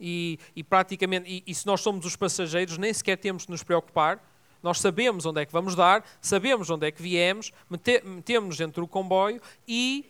e, 0.00 0.38
e 0.56 0.64
praticamente, 0.64 1.30
e, 1.30 1.42
e 1.46 1.54
se 1.54 1.66
nós 1.66 1.80
somos 1.80 2.06
os 2.06 2.16
passageiros, 2.16 2.78
nem 2.78 2.92
sequer 2.92 3.18
temos 3.18 3.44
de 3.44 3.50
nos 3.50 3.62
preocupar, 3.62 4.24
nós 4.62 4.80
sabemos 4.80 5.26
onde 5.26 5.40
é 5.40 5.46
que 5.46 5.52
vamos 5.52 5.74
dar, 5.74 6.04
sabemos 6.20 6.70
onde 6.70 6.86
é 6.86 6.90
que 6.90 7.02
viemos, 7.02 7.52
metemos-nos 7.68 8.56
dentro 8.56 8.82
do 8.82 8.88
comboio 8.88 9.40
e 9.66 10.08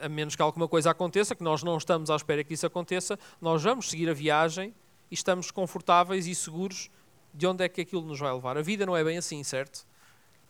a 0.00 0.08
menos 0.08 0.36
que 0.36 0.42
alguma 0.42 0.68
coisa 0.68 0.90
aconteça, 0.90 1.34
que 1.34 1.42
nós 1.42 1.62
não 1.62 1.76
estamos 1.76 2.10
à 2.10 2.16
espera 2.16 2.44
que 2.44 2.54
isso 2.54 2.66
aconteça, 2.66 3.18
nós 3.40 3.62
vamos 3.62 3.90
seguir 3.90 4.08
a 4.08 4.14
viagem 4.14 4.74
e 5.10 5.14
estamos 5.14 5.50
confortáveis 5.50 6.26
e 6.26 6.34
seguros 6.34 6.90
de 7.34 7.46
onde 7.46 7.64
é 7.64 7.68
que 7.68 7.80
aquilo 7.80 8.02
nos 8.02 8.18
vai 8.18 8.32
levar. 8.32 8.56
A 8.56 8.62
vida 8.62 8.86
não 8.86 8.96
é 8.96 9.02
bem 9.02 9.18
assim, 9.18 9.42
certo? 9.42 9.86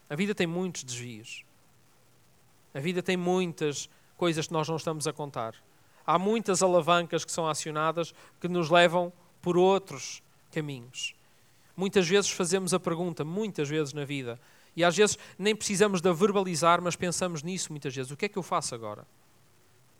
A 0.08 0.14
vida 0.14 0.34
tem 0.34 0.46
muitos 0.46 0.84
desvios. 0.84 1.44
A 2.74 2.80
vida 2.80 3.02
tem 3.02 3.16
muitas 3.16 3.88
coisas 4.16 4.46
que 4.46 4.52
nós 4.52 4.68
não 4.68 4.76
estamos 4.76 5.06
a 5.06 5.12
contar. 5.12 5.54
Há 6.08 6.18
muitas 6.18 6.62
alavancas 6.62 7.22
que 7.22 7.30
são 7.30 7.46
acionadas 7.46 8.14
que 8.40 8.48
nos 8.48 8.70
levam 8.70 9.12
por 9.42 9.58
outros 9.58 10.22
caminhos. 10.50 11.14
Muitas 11.76 12.08
vezes 12.08 12.30
fazemos 12.30 12.72
a 12.72 12.80
pergunta, 12.80 13.26
muitas 13.26 13.68
vezes 13.68 13.92
na 13.92 14.06
vida, 14.06 14.40
e 14.74 14.82
às 14.82 14.96
vezes 14.96 15.18
nem 15.38 15.54
precisamos 15.54 16.00
de 16.00 16.10
verbalizar, 16.14 16.80
mas 16.80 16.96
pensamos 16.96 17.42
nisso 17.42 17.70
muitas 17.70 17.94
vezes. 17.94 18.10
O 18.10 18.16
que 18.16 18.24
é 18.24 18.28
que 18.30 18.38
eu 18.38 18.42
faço 18.42 18.74
agora? 18.74 19.06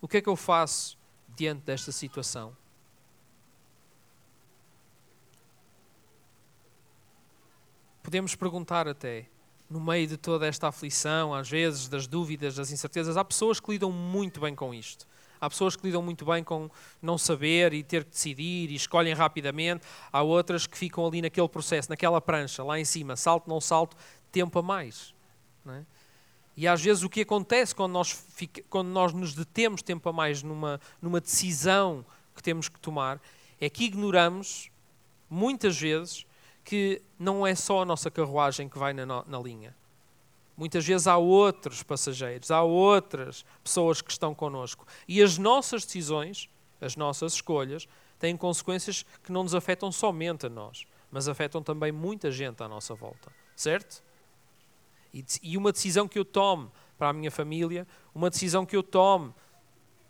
O 0.00 0.08
que 0.08 0.16
é 0.16 0.22
que 0.22 0.30
eu 0.30 0.34
faço 0.34 0.96
diante 1.36 1.66
desta 1.66 1.92
situação? 1.92 2.56
Podemos 8.02 8.34
perguntar 8.34 8.88
até, 8.88 9.26
no 9.68 9.78
meio 9.78 10.06
de 10.06 10.16
toda 10.16 10.46
esta 10.46 10.68
aflição, 10.68 11.34
às 11.34 11.50
vezes, 11.50 11.86
das 11.86 12.06
dúvidas, 12.06 12.54
das 12.54 12.70
incertezas, 12.70 13.18
há 13.18 13.24
pessoas 13.26 13.60
que 13.60 13.72
lidam 13.72 13.92
muito 13.92 14.40
bem 14.40 14.54
com 14.54 14.72
isto. 14.72 15.06
Há 15.40 15.48
pessoas 15.48 15.76
que 15.76 15.86
lidam 15.86 16.02
muito 16.02 16.24
bem 16.24 16.42
com 16.42 16.70
não 17.00 17.16
saber 17.16 17.72
e 17.72 17.82
ter 17.82 18.04
que 18.04 18.10
decidir 18.10 18.70
e 18.70 18.74
escolhem 18.74 19.14
rapidamente. 19.14 19.86
Há 20.12 20.22
outras 20.22 20.66
que 20.66 20.76
ficam 20.76 21.06
ali 21.06 21.22
naquele 21.22 21.48
processo, 21.48 21.88
naquela 21.90 22.20
prancha, 22.20 22.62
lá 22.64 22.78
em 22.78 22.84
cima, 22.84 23.16
salto, 23.16 23.48
não 23.48 23.60
salto, 23.60 23.96
tempo 24.32 24.58
a 24.58 24.62
mais. 24.62 25.14
É? 25.66 25.82
E 26.56 26.66
às 26.66 26.82
vezes 26.82 27.04
o 27.04 27.08
que 27.08 27.20
acontece 27.20 27.74
quando 27.74 27.92
nós, 27.92 28.26
quando 28.68 28.88
nós 28.88 29.12
nos 29.12 29.32
detemos 29.34 29.80
tempo 29.80 30.08
a 30.08 30.12
mais 30.12 30.42
numa, 30.42 30.80
numa 31.00 31.20
decisão 31.20 32.04
que 32.34 32.42
temos 32.42 32.68
que 32.68 32.80
tomar 32.80 33.20
é 33.60 33.70
que 33.70 33.84
ignoramos, 33.84 34.70
muitas 35.30 35.78
vezes, 35.78 36.26
que 36.64 37.00
não 37.18 37.46
é 37.46 37.54
só 37.54 37.82
a 37.82 37.84
nossa 37.84 38.10
carruagem 38.10 38.68
que 38.68 38.78
vai 38.78 38.92
na, 38.92 39.06
na 39.06 39.38
linha. 39.38 39.74
Muitas 40.58 40.84
vezes 40.84 41.06
há 41.06 41.16
outros 41.16 41.84
passageiros, 41.84 42.50
há 42.50 42.64
outras 42.64 43.44
pessoas 43.62 44.02
que 44.02 44.10
estão 44.10 44.34
connosco. 44.34 44.84
E 45.06 45.22
as 45.22 45.38
nossas 45.38 45.84
decisões, 45.84 46.50
as 46.80 46.96
nossas 46.96 47.34
escolhas, 47.34 47.88
têm 48.18 48.36
consequências 48.36 49.06
que 49.22 49.30
não 49.30 49.44
nos 49.44 49.54
afetam 49.54 49.92
somente 49.92 50.46
a 50.46 50.48
nós, 50.48 50.84
mas 51.12 51.28
afetam 51.28 51.62
também 51.62 51.92
muita 51.92 52.32
gente 52.32 52.60
à 52.60 52.66
nossa 52.66 52.92
volta. 52.92 53.30
Certo? 53.54 54.02
E 55.40 55.56
uma 55.56 55.70
decisão 55.70 56.08
que 56.08 56.18
eu 56.18 56.24
tome 56.24 56.68
para 56.98 57.10
a 57.10 57.12
minha 57.12 57.30
família, 57.30 57.86
uma 58.12 58.28
decisão 58.28 58.66
que 58.66 58.74
eu 58.74 58.82
tome 58.82 59.32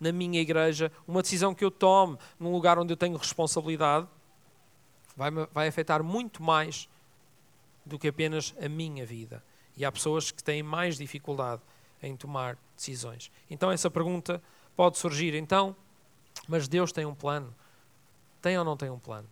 na 0.00 0.10
minha 0.12 0.40
igreja, 0.40 0.90
uma 1.06 1.20
decisão 1.20 1.54
que 1.54 1.62
eu 1.64 1.70
tome 1.70 2.16
num 2.40 2.50
lugar 2.50 2.78
onde 2.78 2.90
eu 2.90 2.96
tenho 2.96 3.18
responsabilidade, 3.18 4.08
vai, 5.14 5.30
vai 5.30 5.68
afetar 5.68 6.02
muito 6.02 6.42
mais 6.42 6.88
do 7.84 7.98
que 7.98 8.08
apenas 8.08 8.54
a 8.58 8.66
minha 8.66 9.04
vida. 9.04 9.42
E 9.78 9.84
há 9.84 9.92
pessoas 9.92 10.30
que 10.30 10.42
têm 10.42 10.62
mais 10.62 10.98
dificuldade 10.98 11.62
em 12.02 12.16
tomar 12.16 12.58
decisões. 12.76 13.30
Então 13.48 13.70
essa 13.70 13.90
pergunta 13.90 14.42
pode 14.76 14.98
surgir. 14.98 15.34
Então, 15.34 15.74
mas 16.46 16.68
Deus 16.68 16.92
tem 16.92 17.06
um 17.06 17.14
plano? 17.14 17.54
Tem 18.42 18.58
ou 18.58 18.64
não 18.64 18.76
tem 18.76 18.90
um 18.90 18.98
plano? 18.98 19.28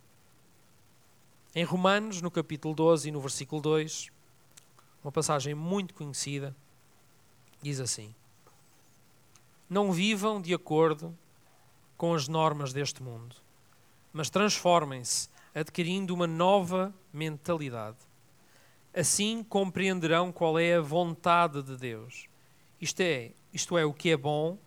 Em 1.53 1.63
Romanos, 1.63 2.21
no 2.21 2.31
capítulo 2.31 2.73
12 2.73 3.09
e 3.09 3.11
no 3.11 3.19
versículo 3.19 3.61
2, 3.61 4.09
uma 5.03 5.11
passagem 5.11 5.53
muito 5.53 5.93
conhecida, 5.93 6.55
diz 7.61 7.79
assim: 7.79 8.13
Não 9.69 9.91
vivam 9.91 10.41
de 10.41 10.53
acordo 10.53 11.17
com 11.97 12.13
as 12.13 12.27
normas 12.27 12.71
deste 12.71 13.01
mundo, 13.01 13.35
mas 14.13 14.29
transformem-se, 14.29 15.29
adquirindo 15.53 16.13
uma 16.13 16.27
nova 16.27 16.93
mentalidade. 17.11 17.97
Assim 18.97 19.43
compreenderão 19.43 20.31
qual 20.31 20.57
é 20.57 20.75
a 20.75 20.81
vontade 20.81 21.61
de 21.61 21.77
Deus. 21.77 22.27
Isto 22.81 23.01
é, 23.01 23.31
isto 23.53 23.77
é 23.77 23.85
o 23.85 23.93
que 23.93 24.09
é 24.09 24.17
bom, 24.17 24.57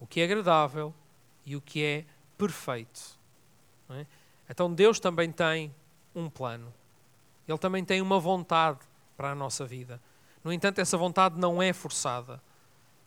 o 0.00 0.06
que 0.06 0.20
é 0.20 0.24
agradável 0.24 0.94
e 1.44 1.54
o 1.56 1.60
que 1.60 1.84
é 1.84 2.04
perfeito. 2.38 3.18
É? 3.90 4.06
Então 4.48 4.72
Deus 4.72 4.98
também 4.98 5.30
tem 5.30 5.74
um 6.14 6.30
plano. 6.30 6.72
Ele 7.46 7.58
também 7.58 7.84
tem 7.84 8.00
uma 8.00 8.18
vontade 8.18 8.80
para 9.16 9.32
a 9.32 9.34
nossa 9.34 9.66
vida. 9.66 10.00
No 10.42 10.52
entanto, 10.52 10.80
essa 10.80 10.96
vontade 10.96 11.38
não 11.38 11.62
é 11.62 11.72
forçada. 11.72 12.42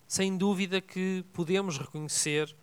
Sem 0.08 0.38
dúvida 0.38 0.80
que 0.82 1.26
podemos 1.34 1.78
reconhecer 1.78 2.56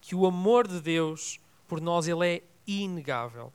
que 0.00 0.14
o 0.14 0.26
amor 0.26 0.66
de 0.66 0.80
Deus 0.80 1.38
por 1.66 1.80
nós 1.80 2.08
ele 2.08 2.26
é 2.26 2.42
inegável. 2.66 3.52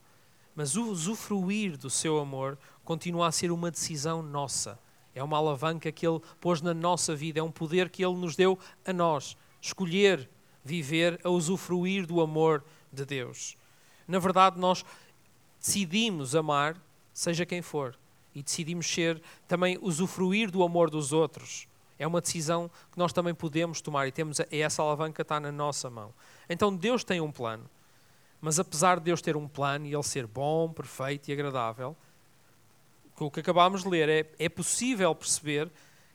Mas 0.55 0.75
usufruir 0.75 1.77
do 1.77 1.89
seu 1.89 2.19
amor 2.19 2.57
continua 2.83 3.27
a 3.27 3.31
ser 3.31 3.51
uma 3.51 3.71
decisão 3.71 4.21
nossa. 4.21 4.79
É 5.15 5.23
uma 5.23 5.37
alavanca 5.37 5.91
que 5.91 6.07
ele 6.07 6.19
pôs 6.39 6.61
na 6.61 6.73
nossa 6.73 7.15
vida, 7.15 7.39
é 7.39 7.43
um 7.43 7.51
poder 7.51 7.89
que 7.89 8.03
ele 8.03 8.15
nos 8.15 8.35
deu 8.35 8.57
a 8.85 8.91
nós. 8.91 9.37
Escolher 9.61 10.29
viver 10.63 11.19
a 11.23 11.29
usufruir 11.29 12.05
do 12.05 12.21
amor 12.21 12.63
de 12.91 13.05
Deus. 13.05 13.57
Na 14.07 14.19
verdade, 14.19 14.59
nós 14.59 14.83
decidimos 15.59 16.35
amar, 16.35 16.77
seja 17.13 17.45
quem 17.45 17.61
for 17.61 17.97
e 18.33 18.41
decidimos 18.41 18.87
ser 18.87 19.21
também 19.47 19.77
usufruir 19.81 20.49
do 20.49 20.63
amor 20.63 20.89
dos 20.89 21.13
outros. 21.13 21.67
É 21.99 22.07
uma 22.07 22.21
decisão 22.21 22.69
que 22.91 22.97
nós 22.97 23.13
também 23.13 23.33
podemos 23.33 23.79
tomar 23.79 24.07
e 24.07 24.11
temos 24.11 24.39
e 24.39 24.61
essa 24.61 24.81
alavanca 24.81 25.21
está 25.21 25.39
na 25.39 25.51
nossa 25.51 25.89
mão. 25.89 26.13
Então 26.49 26.75
Deus 26.75 27.03
tem 27.03 27.21
um 27.21 27.31
plano. 27.31 27.69
Mas 28.41 28.59
apesar 28.59 28.97
de 28.97 29.05
Deus 29.05 29.21
ter 29.21 29.37
um 29.37 29.47
plano 29.47 29.85
e 29.85 29.93
ele 29.93 30.03
ser 30.03 30.27
bom, 30.27 30.69
perfeito 30.69 31.29
e 31.29 31.33
agradável, 31.33 31.95
com 33.15 33.25
o 33.25 33.31
que 33.31 33.39
acabámos 33.39 33.83
de 33.83 33.89
ler, 33.89 34.09
é, 34.09 34.31
é 34.39 34.49
possível 34.49 35.13
perceber 35.13 35.71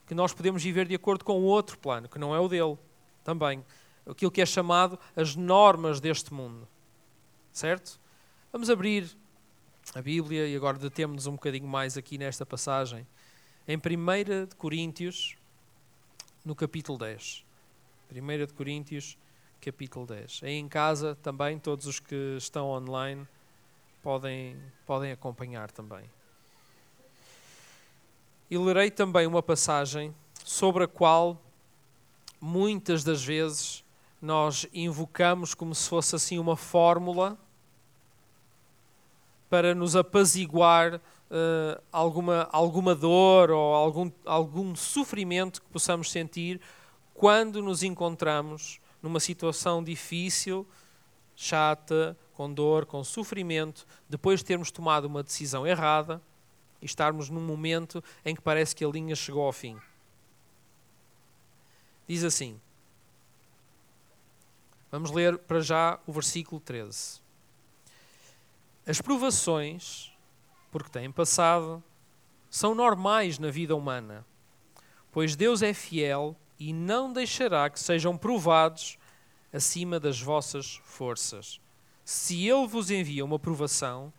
que 0.07 0.15
nós 0.15 0.33
podemos 0.33 0.63
viver 0.63 0.87
de 0.87 0.95
acordo 0.95 1.25
com 1.25 1.43
outro 1.43 1.79
plano, 1.79 2.09
que 2.09 2.19
não 2.19 2.35
é 2.35 2.41
o 2.41 2.49
dele, 2.49 2.79
também. 3.23 3.65
Aquilo 4.09 4.31
que 4.31 4.41
é 4.41 4.47
chamado 4.47 4.99
as 5.15 5.37
normas 5.37 6.01
deste 6.01 6.33
mundo. 6.33 6.67
Certo? 7.53 8.01
Vamos 8.51 8.71
abrir 8.71 9.07
a 9.95 10.01
Bíblia 10.01 10.47
e 10.47 10.57
agora 10.57 10.79
detemos-nos 10.79 11.27
um 11.27 11.33
bocadinho 11.33 11.69
mais 11.69 11.97
aqui 11.97 12.17
nesta 12.17 12.47
passagem. 12.47 13.07
Em 13.67 13.77
1 13.77 14.57
Coríntios, 14.57 15.37
no 16.43 16.55
capítulo 16.55 16.99
10. 16.99 17.45
1 18.11 18.55
Coríntios, 18.55 19.19
capítulo 19.61 20.07
10. 20.07 20.41
Aí 20.43 20.55
em 20.55 20.69
casa 20.69 21.15
também, 21.17 21.59
todos 21.59 21.87
os 21.87 22.01
que 22.01 22.37
estão 22.39 22.71
online 22.71 23.29
podem, 24.03 24.57
podem 24.87 25.13
acompanhar 25.13 25.71
também. 25.71 26.09
E 28.51 28.57
lerei 28.57 28.91
também 28.91 29.27
uma 29.27 29.43
passagem 29.43 30.15
sobre 30.43 30.85
a 30.85 30.89
qual 30.89 31.43
muitas 32.41 33.05
das 33.05 33.23
vezes 33.23 33.85
nós 34.23 34.67
invocamos 34.73 35.55
como 35.55 35.75
se 35.75 35.87
fosse 35.87 36.17
assim 36.17 36.39
uma 36.39 36.57
fórmula 36.57 37.37
para 39.51 39.75
nos 39.75 39.95
apaziguar 39.95 40.95
uh, 40.95 41.83
alguma, 41.93 42.49
alguma 42.51 42.95
dor 42.95 43.51
ou 43.51 43.75
algum, 43.75 44.11
algum 44.25 44.75
sofrimento 44.75 45.61
que 45.61 45.69
possamos 45.69 46.11
sentir 46.11 46.59
quando 47.13 47.63
nos 47.63 47.83
encontramos 47.83 48.81
numa 49.03 49.21
situação 49.21 49.85
difícil, 49.85 50.67
chata, 51.37 52.17
com 52.33 52.51
dor, 52.51 52.87
com 52.87 53.05
sofrimento, 53.05 53.87
depois 54.09 54.41
de 54.41 54.47
termos 54.47 54.71
tomado 54.71 55.05
uma 55.05 55.23
decisão 55.23 55.67
errada 55.67 56.23
e 56.81 56.87
estarmos 56.87 57.29
num 57.29 57.41
momento 57.41 58.03
em 58.25 58.35
que 58.35 58.41
parece 58.41 58.75
que 58.75 58.85
a 58.85 58.89
linha 58.89 59.15
chegou 59.15 59.45
ao 59.45 59.53
fim. 59.53 59.79
Diz 62.07 62.25
assim. 62.25 62.61
Vamos 64.91 65.11
ler 65.11 65.39
para 65.39 65.61
já 65.61 65.99
o 66.07 66.13
versículo 66.13 66.61
13. 66.61 67.21
As 68.87 69.03
provações, 69.03 70.11
porque 70.71 70.89
têm 70.89 71.13
passado, 71.13 71.83
são 72.51 72.75
normais 72.75 73.39
na 73.39 73.51
vida 73.51 73.77
humana, 73.77 74.25
pois 75.13 75.37
Deus 75.37 75.61
é 75.61 75.75
fiel 75.75 76.35
e 76.59 76.73
não 76.73 77.13
deixará 77.13 77.69
que 77.69 77.79
sejam 77.79 78.17
provados 78.17 78.99
acima 79.53 80.01
das 80.01 80.21
vossas 80.21 80.81
forças. 80.85 81.61
Se 82.03 82.49
Ele 82.49 82.67
vos 82.67 82.91
envia 82.91 83.25
uma 83.25 83.39
provação, 83.39 84.11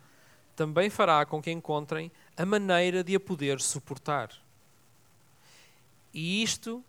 também 0.55 0.89
fará 0.89 1.25
com 1.25 1.41
que 1.41 1.49
encontrem 1.49 2.11
a 2.39 2.45
maneira 2.45 3.03
de 3.03 3.13
a 3.15 3.19
poder 3.19 3.59
suportar. 3.59 4.31
E 6.13 6.41
isto, 6.41 6.81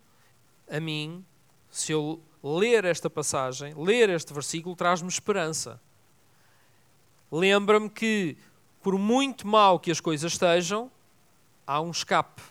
a 0.69 0.79
mim, 0.79 1.25
se 1.69 1.91
eu 1.91 2.21
ler 2.41 2.85
esta 2.85 3.09
passagem, 3.09 3.73
ler 3.75 4.09
este 4.09 4.33
versículo, 4.33 4.77
traz-me 4.77 5.09
esperança. 5.09 5.77
Lembra-me 7.29 7.89
que, 7.89 8.37
por 8.81 8.97
muito 8.97 9.45
mal 9.45 9.77
que 9.77 9.91
as 9.91 9.99
coisas 9.99 10.31
estejam, 10.31 10.89
há 11.67 11.81
um 11.81 11.91
escape, 11.91 12.41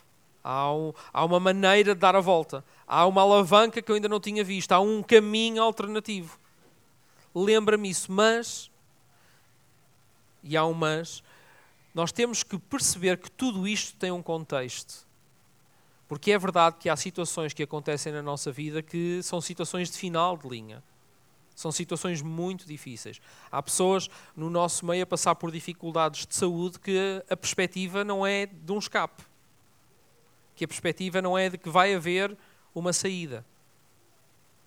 há, 0.43 0.71
um, 0.71 0.93
há 1.11 1.25
uma 1.25 1.39
maneira 1.39 1.95
de 1.95 2.01
dar 2.01 2.15
a 2.15 2.21
volta, 2.21 2.63
há 2.87 3.07
uma 3.07 3.23
alavanca 3.23 3.81
que 3.81 3.91
eu 3.91 3.95
ainda 3.95 4.07
não 4.07 4.19
tinha 4.19 4.43
visto, 4.43 4.73
há 4.73 4.79
um 4.79 5.01
caminho 5.01 5.63
alternativo. 5.63 6.37
Lembra-me 7.33 7.89
isso, 7.89 8.11
mas, 8.11 8.69
e 10.43 10.55
há 10.55 10.63
um 10.63 10.73
mas, 10.75 11.23
nós 11.93 12.11
temos 12.11 12.43
que 12.43 12.57
perceber 12.57 13.17
que 13.17 13.29
tudo 13.29 13.67
isto 13.67 13.97
tem 13.97 14.11
um 14.11 14.21
contexto. 14.21 15.05
Porque 16.07 16.31
é 16.31 16.37
verdade 16.37 16.77
que 16.77 16.89
há 16.89 16.95
situações 16.95 17.53
que 17.53 17.63
acontecem 17.63 18.11
na 18.11 18.21
nossa 18.21 18.51
vida 18.51 18.81
que 18.81 19.21
são 19.23 19.39
situações 19.39 19.89
de 19.89 19.97
final 19.97 20.37
de 20.37 20.47
linha. 20.47 20.83
São 21.55 21.71
situações 21.71 22.21
muito 22.21 22.65
difíceis. 22.65 23.21
Há 23.51 23.61
pessoas 23.61 24.09
no 24.35 24.49
nosso 24.49 24.85
meio 24.85 25.03
a 25.03 25.05
passar 25.05 25.35
por 25.35 25.51
dificuldades 25.51 26.25
de 26.25 26.35
saúde 26.35 26.79
que 26.79 27.23
a 27.29 27.37
perspectiva 27.37 28.03
não 28.03 28.25
é 28.25 28.45
de 28.45 28.71
um 28.71 28.79
escape. 28.79 29.23
Que 30.55 30.65
a 30.65 30.67
perspectiva 30.67 31.21
não 31.21 31.37
é 31.37 31.49
de 31.49 31.57
que 31.57 31.69
vai 31.69 31.93
haver 31.93 32.37
uma 32.73 32.93
saída. 32.93 33.45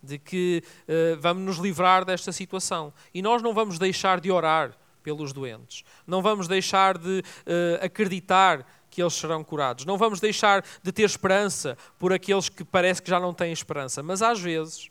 De 0.03 0.19
que 0.19 0.63
uh, 0.89 1.21
vamos 1.21 1.43
nos 1.43 1.57
livrar 1.59 2.05
desta 2.05 2.33
situação. 2.33 2.93
E 3.13 3.21
nós 3.21 3.43
não 3.43 3.55
vamos 3.55 3.79
deixar 3.79 4.21
de 4.21 4.31
orar 4.31 4.77
pelos 5.05 5.33
doentes. 5.33 5.85
Não 6.07 6.21
vamos 6.23 6.49
deixar 6.49 6.99
de 6.99 7.21
uh, 7.21 7.85
acreditar 7.85 8.67
que 8.91 9.03
eles 9.03 9.13
serão 9.13 9.45
curados. 9.45 9.85
Não 9.85 9.99
vamos 9.99 10.19
deixar 10.19 10.65
de 10.83 10.91
ter 10.91 11.03
esperança 11.03 11.77
por 11.99 12.13
aqueles 12.13 12.49
que 12.49 12.65
parece 12.65 13.03
que 13.03 13.11
já 13.11 13.21
não 13.21 13.35
têm 13.35 13.53
esperança. 13.53 14.03
Mas 14.03 14.23
às 14.23 14.41
vezes 14.41 14.91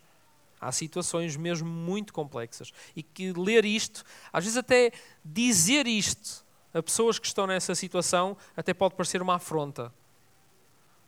há 0.61 0.71
situações 0.71 1.35
mesmo 1.35 1.67
muito 1.67 2.13
complexas 2.13 2.71
e 2.95 3.01
que 3.01 3.33
ler 3.33 3.65
isto, 3.65 4.03
às 4.31 4.43
vezes 4.43 4.57
até 4.57 4.91
dizer 5.25 5.87
isto 5.87 6.45
a 6.73 6.81
pessoas 6.81 7.17
que 7.17 7.27
estão 7.27 7.47
nessa 7.47 7.75
situação, 7.75 8.37
até 8.55 8.73
pode 8.73 8.95
parecer 8.95 9.21
uma 9.21 9.35
afronta. 9.35 9.93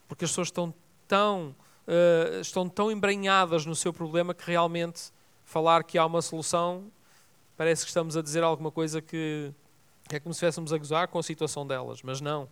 Porque 0.08 0.26
as 0.26 0.32
pessoas 0.32 0.48
estão 0.48 0.74
tão, 1.08 1.56
uh, 1.88 2.40
estão 2.40 2.68
tão 2.68 2.92
embranhadas 2.92 3.66
no 3.66 3.76
seu 3.76 3.94
problema 3.94 4.34
que 4.34 4.46
realmente 4.46 5.12
falar 5.44 5.84
que 5.84 5.98
há 5.98 6.06
uma 6.06 6.22
solução 6.22 6.92
parece 7.58 7.84
que 7.84 7.90
estamos 7.90 8.18
a 8.18 8.22
dizer 8.22 8.44
alguma 8.44 8.72
coisa 8.72 9.02
que 9.02 9.52
é 10.10 10.20
como 10.20 10.34
se 10.34 10.38
estivéssemos 10.38 10.72
a 10.72 10.78
gozar 10.78 11.08
com 11.08 11.18
a 11.18 11.24
situação 11.24 11.66
delas, 11.66 12.02
mas 12.02 12.22
não. 12.22 12.48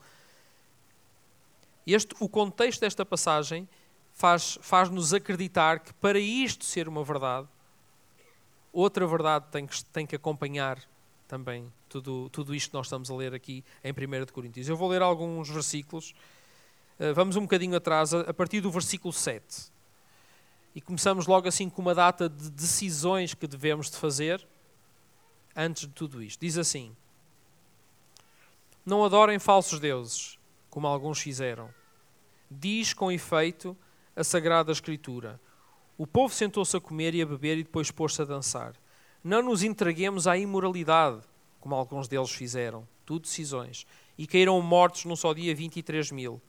Este, 1.85 2.15
o 2.19 2.29
contexto 2.29 2.81
desta 2.81 3.05
passagem 3.05 3.67
faz-nos 4.13 4.59
faz 4.61 5.13
acreditar 5.13 5.79
que 5.79 5.93
para 5.95 6.19
isto 6.19 6.65
ser 6.65 6.87
uma 6.87 7.03
verdade, 7.03 7.47
outra 8.71 9.05
verdade 9.05 9.45
tem 9.51 9.67
que, 9.67 9.85
tem 9.85 10.05
que 10.05 10.15
acompanhar 10.15 10.79
também 11.27 11.71
tudo, 11.89 12.29
tudo 12.29 12.55
isto 12.55 12.69
que 12.69 12.75
nós 12.75 12.87
estamos 12.87 13.09
a 13.09 13.15
ler 13.15 13.33
aqui 13.33 13.63
em 13.83 13.91
1 13.91 14.25
Coríntios. 14.31 14.67
Eu 14.67 14.77
vou 14.77 14.89
ler 14.89 15.01
alguns 15.01 15.49
versículos. 15.49 16.13
Eh, 16.99 17.13
vamos 17.13 17.35
um 17.35 17.41
bocadinho 17.41 17.75
atrás, 17.75 18.13
a 18.13 18.33
partir 18.33 18.61
do 18.61 18.71
versículo 18.71 19.13
7. 19.13 19.71
E 20.75 20.81
começamos 20.81 21.27
logo 21.27 21.47
assim 21.47 21.69
com 21.69 21.81
uma 21.81 21.93
data 21.93 22.29
de 22.29 22.49
decisões 22.49 23.33
que 23.33 23.45
devemos 23.45 23.91
de 23.91 23.97
fazer 23.97 24.45
antes 25.55 25.83
de 25.83 25.93
tudo 25.93 26.21
isto. 26.21 26.39
Diz 26.39 26.57
assim: 26.57 26.95
Não 28.85 29.03
adorem 29.03 29.39
falsos 29.39 29.79
deuses, 29.79 30.37
como 30.69 30.87
alguns 30.87 31.19
fizeram. 31.19 31.69
Diz 32.49 32.93
com 32.93 33.11
efeito 33.11 33.75
a 34.15 34.23
Sagrada 34.23 34.71
Escritura: 34.71 35.39
O 35.97 36.05
povo 36.05 36.33
sentou-se 36.33 36.75
a 36.75 36.81
comer 36.81 37.13
e 37.13 37.21
a 37.21 37.25
beber 37.25 37.57
e 37.57 37.63
depois 37.63 37.91
pôs-se 37.91 38.21
a 38.21 38.25
dançar. 38.25 38.73
Não 39.23 39.41
nos 39.41 39.63
entreguemos 39.63 40.27
à 40.27 40.37
imoralidade, 40.37 41.21
como 41.59 41.75
alguns 41.75 42.07
deles 42.07 42.31
fizeram, 42.31 42.85
tudo 43.05 43.23
decisões, 43.23 43.87
e 44.17 44.27
caíram 44.27 44.61
mortos 44.61 45.05
num 45.05 45.15
só 45.15 45.33
dia 45.33 45.55
23 45.55 46.11
mil. 46.11 46.41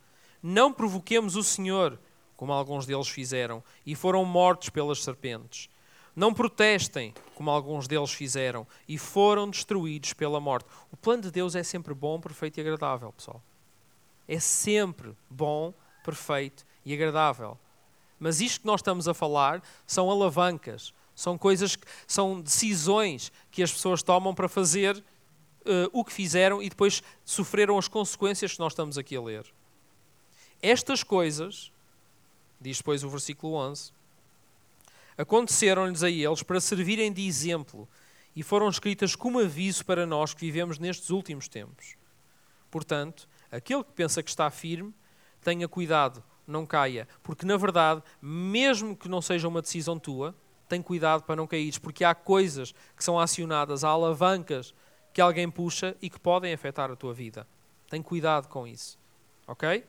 Não 0.42 0.72
provoquemos 0.72 1.36
o 1.36 1.42
Senhor, 1.42 1.98
como 2.36 2.52
alguns 2.52 2.84
deles 2.84 3.08
fizeram, 3.08 3.62
e 3.86 3.94
foram 3.94 4.24
mortos 4.24 4.70
pelas 4.70 5.02
serpentes. 5.02 5.70
Não 6.14 6.32
protestem, 6.32 7.12
como 7.34 7.50
alguns 7.50 7.88
deles 7.88 8.12
fizeram, 8.12 8.66
e 8.86 8.96
foram 8.96 9.50
destruídos 9.50 10.12
pela 10.12 10.40
morte. 10.40 10.68
O 10.92 10.96
plano 10.96 11.22
de 11.22 11.30
Deus 11.30 11.56
é 11.56 11.62
sempre 11.62 11.92
bom, 11.92 12.20
perfeito 12.20 12.58
e 12.58 12.60
agradável, 12.60 13.12
pessoal. 13.12 13.42
É 14.28 14.38
sempre 14.38 15.14
bom, 15.28 15.74
perfeito 16.04 16.64
e 16.84 16.94
agradável. 16.94 17.58
Mas 18.18 18.40
isto 18.40 18.60
que 18.60 18.66
nós 18.66 18.80
estamos 18.80 19.08
a 19.08 19.14
falar 19.14 19.62
são 19.86 20.10
alavancas, 20.10 20.94
são 21.14 21.36
coisas, 21.36 21.76
são 22.06 22.40
decisões 22.40 23.32
que 23.50 23.62
as 23.62 23.72
pessoas 23.72 24.02
tomam 24.02 24.34
para 24.34 24.48
fazer 24.48 24.96
uh, 24.96 25.90
o 25.92 26.04
que 26.04 26.12
fizeram 26.12 26.62
e 26.62 26.68
depois 26.68 27.02
sofreram 27.24 27.76
as 27.76 27.88
consequências 27.88 28.52
que 28.52 28.60
nós 28.60 28.72
estamos 28.72 28.96
aqui 28.96 29.16
a 29.16 29.20
ler. 29.20 29.44
Estas 30.62 31.02
coisas, 31.02 31.72
diz 32.60 32.78
depois 32.78 33.04
o 33.04 33.08
versículo 33.08 33.54
11, 33.54 33.92
aconteceram-lhes 35.16 36.02
a 36.02 36.10
eles 36.10 36.42
para 36.42 36.60
servirem 36.60 37.12
de 37.12 37.26
exemplo 37.26 37.88
e 38.34 38.42
foram 38.42 38.68
escritas 38.68 39.14
como 39.14 39.40
aviso 39.40 39.84
para 39.84 40.06
nós 40.06 40.34
que 40.34 40.40
vivemos 40.40 40.78
nestes 40.78 41.10
últimos 41.10 41.48
tempos. 41.48 41.96
Portanto, 42.70 43.28
aquele 43.50 43.84
que 43.84 43.92
pensa 43.92 44.22
que 44.22 44.30
está 44.30 44.50
firme, 44.50 44.92
tenha 45.40 45.68
cuidado, 45.68 46.22
não 46.46 46.66
caia, 46.66 47.06
porque 47.22 47.46
na 47.46 47.56
verdade, 47.56 48.02
mesmo 48.20 48.96
que 48.96 49.08
não 49.08 49.22
seja 49.22 49.46
uma 49.46 49.62
decisão 49.62 49.98
tua, 49.98 50.34
tem 50.68 50.82
cuidado 50.82 51.22
para 51.22 51.36
não 51.36 51.46
cair, 51.46 51.78
porque 51.80 52.04
há 52.04 52.14
coisas 52.14 52.74
que 52.96 53.04
são 53.04 53.18
acionadas, 53.18 53.84
há 53.84 53.88
alavancas 53.90 54.74
que 55.12 55.20
alguém 55.20 55.48
puxa 55.48 55.96
e 56.02 56.10
que 56.10 56.18
podem 56.18 56.52
afetar 56.52 56.90
a 56.90 56.96
tua 56.96 57.14
vida. 57.14 57.46
Tem 57.88 58.02
cuidado 58.02 58.48
com 58.48 58.66
isso. 58.66 58.98
OK? 59.46 59.84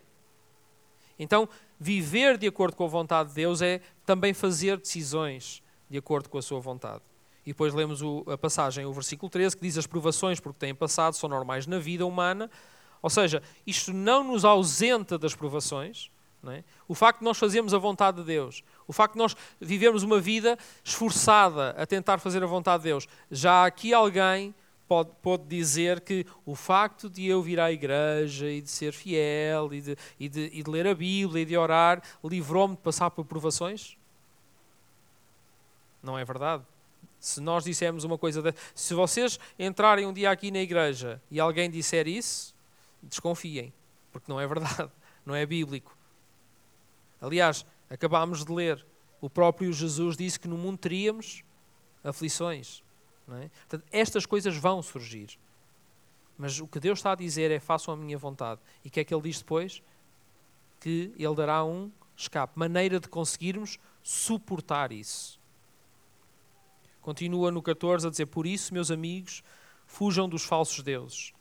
Então, 1.18 1.48
viver 1.80 2.38
de 2.38 2.48
acordo 2.48 2.76
com 2.76 2.86
a 2.86 2.88
vontade 2.88 3.30
de 3.30 3.36
Deus 3.36 3.62
é 3.62 3.82
também 4.06 4.34
fazer 4.34 4.78
decisões 4.78 5.62
de 5.90 5.98
acordo 5.98 6.30
com 6.30 6.38
a 6.38 6.42
sua 6.42 6.60
vontade. 6.60 7.02
E 7.46 7.50
depois 7.50 7.74
lemos 7.74 8.02
o, 8.02 8.24
a 8.28 8.38
passagem, 8.38 8.86
o 8.86 8.94
versículo 8.94 9.30
13, 9.30 9.56
que 9.56 9.62
diz: 9.62 9.78
As 9.78 9.86
provações, 9.86 10.40
porque 10.40 10.58
têm 10.58 10.74
passado, 10.74 11.16
são 11.16 11.30
normais 11.30 11.68
na 11.68 11.78
vida 11.78 12.06
humana. 12.06 12.50
Ou 13.02 13.10
seja, 13.10 13.42
isto 13.68 13.94
não 13.94 14.24
nos 14.24 14.44
ausenta 14.44 15.18
das 15.18 15.36
provações. 15.36 16.10
É? 16.48 16.64
O 16.88 16.94
facto 16.94 17.20
de 17.20 17.26
nós 17.26 17.40
fazermos 17.40 17.74
a 17.74 17.78
vontade 17.80 18.18
de 18.18 18.24
Deus, 18.24 18.64
o 18.88 18.94
facto 18.94 19.14
de 19.14 19.20
nós 19.20 19.36
vivermos 19.60 20.04
uma 20.04 20.20
vida 20.20 20.58
esforçada 20.84 21.72
a 21.72 21.88
tentar 21.88 22.20
fazer 22.20 22.44
a 22.44 22.46
vontade 22.46 22.84
de 22.84 22.90
Deus, 22.90 23.08
já 23.32 23.64
há 23.64 23.66
aqui 23.66 23.96
alguém 23.96 24.54
pode, 24.88 25.12
pode 25.21 25.43
dizer 25.45 26.02
que 26.02 26.26
o 26.45 26.56
facto 26.56 27.10
de 27.10 27.26
eu 27.26 27.41
vir 27.41 27.60
à 27.60 27.71
igreja 27.71 28.50
e 28.50 28.62
de 28.62 28.69
ser 28.69 28.93
fiel 28.93 29.74
e 29.74 29.82
de, 29.82 29.98
e 30.19 30.30
de, 30.30 30.50
e 30.54 30.63
de 30.63 30.69
ler 30.69 30.88
a 30.88 30.95
Bíblia 30.95 31.41
e 31.41 31.45
de 31.45 31.58
orar 31.58 32.02
livrou-me 32.24 32.76
de 32.76 32.82
passar 32.82 33.10
por 33.12 33.26
provações? 33.26 33.98
Não 36.02 36.17
é 36.17 36.24
verdade? 36.24 36.63
Se 37.19 37.41
nós 37.41 37.63
dissermos 37.63 38.04
uma 38.04 38.17
coisa, 38.17 38.41
de... 38.41 38.54
se 38.74 38.93
vocês 38.93 39.39
entrarem 39.58 40.06
um 40.06 40.13
dia 40.13 40.30
aqui 40.30 40.52
na 40.52 40.60
igreja 40.60 41.21
e 41.32 41.39
alguém 41.39 41.69
disser 41.69 42.08
isso, 42.08 42.54
desconfiem, 43.02 43.74
porque 44.12 44.32
não 44.32 44.39
é 44.39 44.48
verdade, 44.48 44.91
não 45.26 45.34
é 45.34 45.45
bíblico. 45.45 45.98
Aliás, 47.19 47.65
acabámos 47.89 48.45
de 48.45 48.52
ler, 48.52 48.86
o 49.19 49.30
próprio 49.30 49.74
Jesus 49.74 50.15
disse 50.15 50.39
que 50.39 50.48
no 50.48 50.58
mundo 50.58 50.78
teríamos 50.78 51.43
aflições. 52.04 52.85
É? 53.34 53.50
Portanto, 53.68 53.84
estas 53.92 54.26
coisas 54.26 54.56
vão 54.56 54.82
surgir. 54.84 55.40
Mas 56.38 56.60
o 56.60 56.68
que 56.68 56.80
Deus 56.80 57.00
está 57.00 57.14
a 57.14 57.16
dizer 57.16 57.50
é: 57.50 57.60
façam 57.60 57.94
a 57.94 57.98
minha 57.98 58.18
vontade. 58.18 58.62
E 58.84 58.88
o 58.88 58.92
que 58.92 59.00
é 59.00 59.04
que 59.04 59.14
Ele 59.14 59.24
diz 59.24 59.40
depois? 59.40 59.82
Que 60.80 61.12
Ele 61.18 61.36
dará 61.36 61.64
um 61.64 61.92
escape, 62.16 62.58
maneira 62.58 63.00
de 63.00 63.08
conseguirmos 63.08 63.80
suportar 64.04 64.92
isso. 64.92 65.40
Continua 67.02 67.52
no 67.52 67.62
14 67.62 68.08
a 68.08 68.10
dizer: 68.10 68.28
Por 68.28 68.46
isso, 68.46 68.74
meus 68.74 68.92
amigos, 68.92 69.44
fujam 69.86 70.30
dos 70.30 70.44
falsos 70.44 70.84
deuses. 70.84 71.34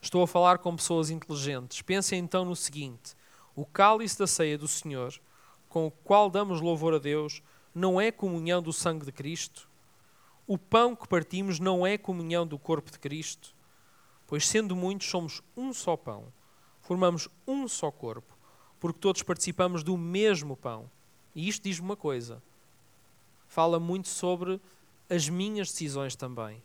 Estou 0.00 0.22
a 0.22 0.26
falar 0.26 0.58
com 0.58 0.76
pessoas 0.76 1.10
inteligentes. 1.10 1.82
Pensem 1.82 2.18
então 2.18 2.44
no 2.44 2.56
seguinte: 2.56 3.14
o 3.54 3.64
cálice 3.64 4.18
da 4.18 4.26
ceia 4.26 4.58
do 4.58 4.68
Senhor, 4.68 5.18
com 5.68 5.86
o 5.86 5.90
qual 5.90 6.30
damos 6.30 6.60
louvor 6.60 6.94
a 6.94 6.98
Deus, 6.98 7.42
não 7.74 8.00
é 8.00 8.12
comunhão 8.12 8.62
do 8.62 8.72
sangue 8.72 9.06
de 9.06 9.12
Cristo? 9.12 9.68
O 10.46 10.58
pão 10.58 10.94
que 10.94 11.08
partimos 11.08 11.58
não 11.58 11.86
é 11.86 11.96
comunhão 11.96 12.46
do 12.46 12.58
corpo 12.58 12.90
de 12.90 12.98
Cristo? 12.98 13.54
Pois, 14.26 14.46
sendo 14.46 14.76
muitos, 14.76 15.08
somos 15.08 15.42
um 15.56 15.72
só 15.72 15.96
pão, 15.96 16.32
formamos 16.80 17.28
um 17.46 17.66
só 17.66 17.90
corpo, 17.90 18.36
porque 18.78 18.98
todos 18.98 19.22
participamos 19.22 19.82
do 19.82 19.96
mesmo 19.96 20.56
pão. 20.56 20.90
E 21.34 21.48
isto 21.48 21.62
diz-me 21.62 21.86
uma 21.86 21.96
coisa: 21.96 22.42
fala 23.48 23.80
muito 23.80 24.08
sobre 24.08 24.60
as 25.08 25.28
minhas 25.28 25.70
decisões 25.70 26.14
também. 26.14 26.62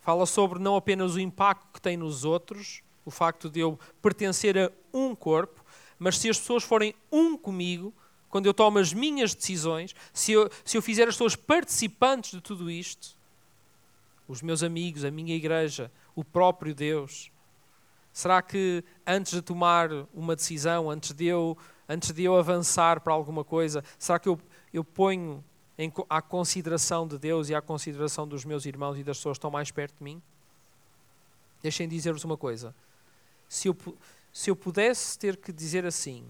Fala 0.00 0.26
sobre 0.26 0.58
não 0.58 0.76
apenas 0.76 1.14
o 1.14 1.20
impacto 1.20 1.66
que 1.72 1.80
tem 1.80 1.96
nos 1.96 2.24
outros, 2.24 2.82
o 3.04 3.10
facto 3.10 3.48
de 3.48 3.60
eu 3.60 3.78
pertencer 4.02 4.58
a 4.58 4.70
um 4.92 5.14
corpo, 5.14 5.64
mas 5.98 6.18
se 6.18 6.28
as 6.28 6.38
pessoas 6.38 6.62
forem 6.62 6.94
um 7.10 7.36
comigo, 7.38 7.94
quando 8.34 8.46
eu 8.46 8.52
tomo 8.52 8.80
as 8.80 8.92
minhas 8.92 9.32
decisões, 9.32 9.94
se 10.12 10.32
eu, 10.32 10.50
se 10.64 10.76
eu 10.76 10.82
fizer 10.82 11.06
as 11.06 11.14
pessoas 11.14 11.36
participantes 11.36 12.32
de 12.32 12.40
tudo 12.40 12.68
isto, 12.68 13.16
os 14.26 14.42
meus 14.42 14.64
amigos, 14.64 15.04
a 15.04 15.10
minha 15.12 15.36
igreja, 15.36 15.88
o 16.16 16.24
próprio 16.24 16.74
Deus, 16.74 17.30
será 18.12 18.42
que 18.42 18.82
antes 19.06 19.34
de 19.34 19.40
tomar 19.40 19.88
uma 20.12 20.34
decisão, 20.34 20.90
antes 20.90 21.12
de 21.12 21.26
eu, 21.26 21.56
antes 21.88 22.10
de 22.10 22.24
eu 22.24 22.36
avançar 22.36 23.02
para 23.02 23.12
alguma 23.12 23.44
coisa, 23.44 23.84
será 23.96 24.18
que 24.18 24.28
eu, 24.28 24.36
eu 24.72 24.82
ponho 24.82 25.44
em, 25.78 25.92
à 26.10 26.20
consideração 26.20 27.06
de 27.06 27.16
Deus 27.16 27.50
e 27.50 27.54
à 27.54 27.62
consideração 27.62 28.26
dos 28.26 28.44
meus 28.44 28.66
irmãos 28.66 28.98
e 28.98 29.04
das 29.04 29.18
pessoas 29.18 29.36
que 29.36 29.38
estão 29.38 29.50
mais 29.52 29.70
perto 29.70 29.98
de 29.98 30.02
mim? 30.02 30.20
Deixem 31.62 31.86
dizer-vos 31.86 32.24
uma 32.24 32.36
coisa. 32.36 32.74
Se 33.48 33.68
eu, 33.68 33.76
se 34.32 34.50
eu 34.50 34.56
pudesse 34.56 35.16
ter 35.16 35.36
que 35.36 35.52
dizer 35.52 35.86
assim, 35.86 36.26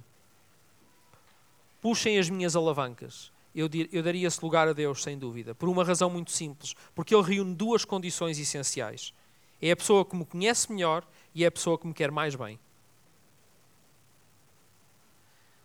puxem 1.85 2.19
as 2.19 2.31
minhas 2.31 2.57
alavancas, 2.57 3.31
eu, 3.55 3.69
eu 3.93 4.03
daria 4.03 4.27
esse 4.27 4.43
lugar 4.43 4.67
a 4.67 4.73
Deus, 4.73 5.03
sem 5.03 5.19
dúvida, 5.19 5.55
por 5.55 5.69
uma 5.69 5.85
razão 5.85 6.09
muito 6.09 6.31
simples. 6.31 6.75
Porque 6.95 7.15
Ele 7.15 7.23
reúne 7.23 7.55
duas 7.55 7.85
condições 7.85 8.39
essenciais. 8.39 9.13
É 9.61 9.71
a 9.71 9.77
pessoa 9.77 10.03
que 10.03 10.17
me 10.17 10.25
conhece 10.25 10.73
melhor 10.73 11.07
e 11.35 11.45
é 11.45 11.47
a 11.47 11.53
pessoa 11.53 11.79
que 11.79 11.87
me 11.87 11.93
quer 11.93 12.11
mais 12.11 12.35
bem. 12.35 12.59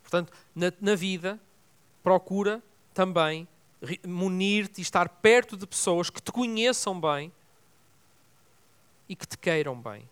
Portanto, 0.02 0.34
na, 0.54 0.74
na 0.82 0.94
vida, 0.94 1.40
procura 2.04 2.62
também 2.94 3.48
munir-te 4.06 4.80
e 4.80 4.82
estar 4.82 5.08
perto 5.08 5.56
de 5.56 5.66
pessoas 5.66 6.10
que 6.10 6.22
te 6.22 6.34
conheçam 6.34 7.00
bem 7.00 7.32
e 9.08 9.16
que 9.16 9.26
te 9.26 9.38
queiram 9.38 9.82
bem. 9.82 10.04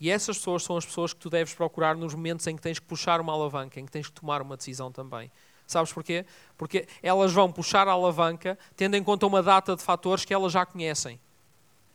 E 0.00 0.10
essas 0.10 0.38
pessoas 0.38 0.62
são 0.62 0.76
as 0.76 0.86
pessoas 0.86 1.12
que 1.12 1.20
tu 1.20 1.28
deves 1.28 1.54
procurar 1.54 1.96
nos 1.96 2.14
momentos 2.14 2.46
em 2.46 2.54
que 2.54 2.62
tens 2.62 2.78
que 2.78 2.86
puxar 2.86 3.20
uma 3.20 3.32
alavanca, 3.32 3.80
em 3.80 3.84
que 3.84 3.90
tens 3.90 4.06
que 4.06 4.12
tomar 4.12 4.40
uma 4.40 4.56
decisão 4.56 4.92
também. 4.92 5.30
Sabes 5.66 5.92
porquê? 5.92 6.24
Porque 6.56 6.86
elas 7.02 7.32
vão 7.32 7.52
puxar 7.52 7.86
a 7.88 7.92
alavanca 7.92 8.58
tendo 8.76 8.94
em 8.94 9.02
conta 9.02 9.26
uma 9.26 9.42
data 9.42 9.76
de 9.76 9.82
fatores 9.82 10.24
que 10.24 10.32
elas 10.32 10.52
já 10.52 10.64
conhecem. 10.64 11.20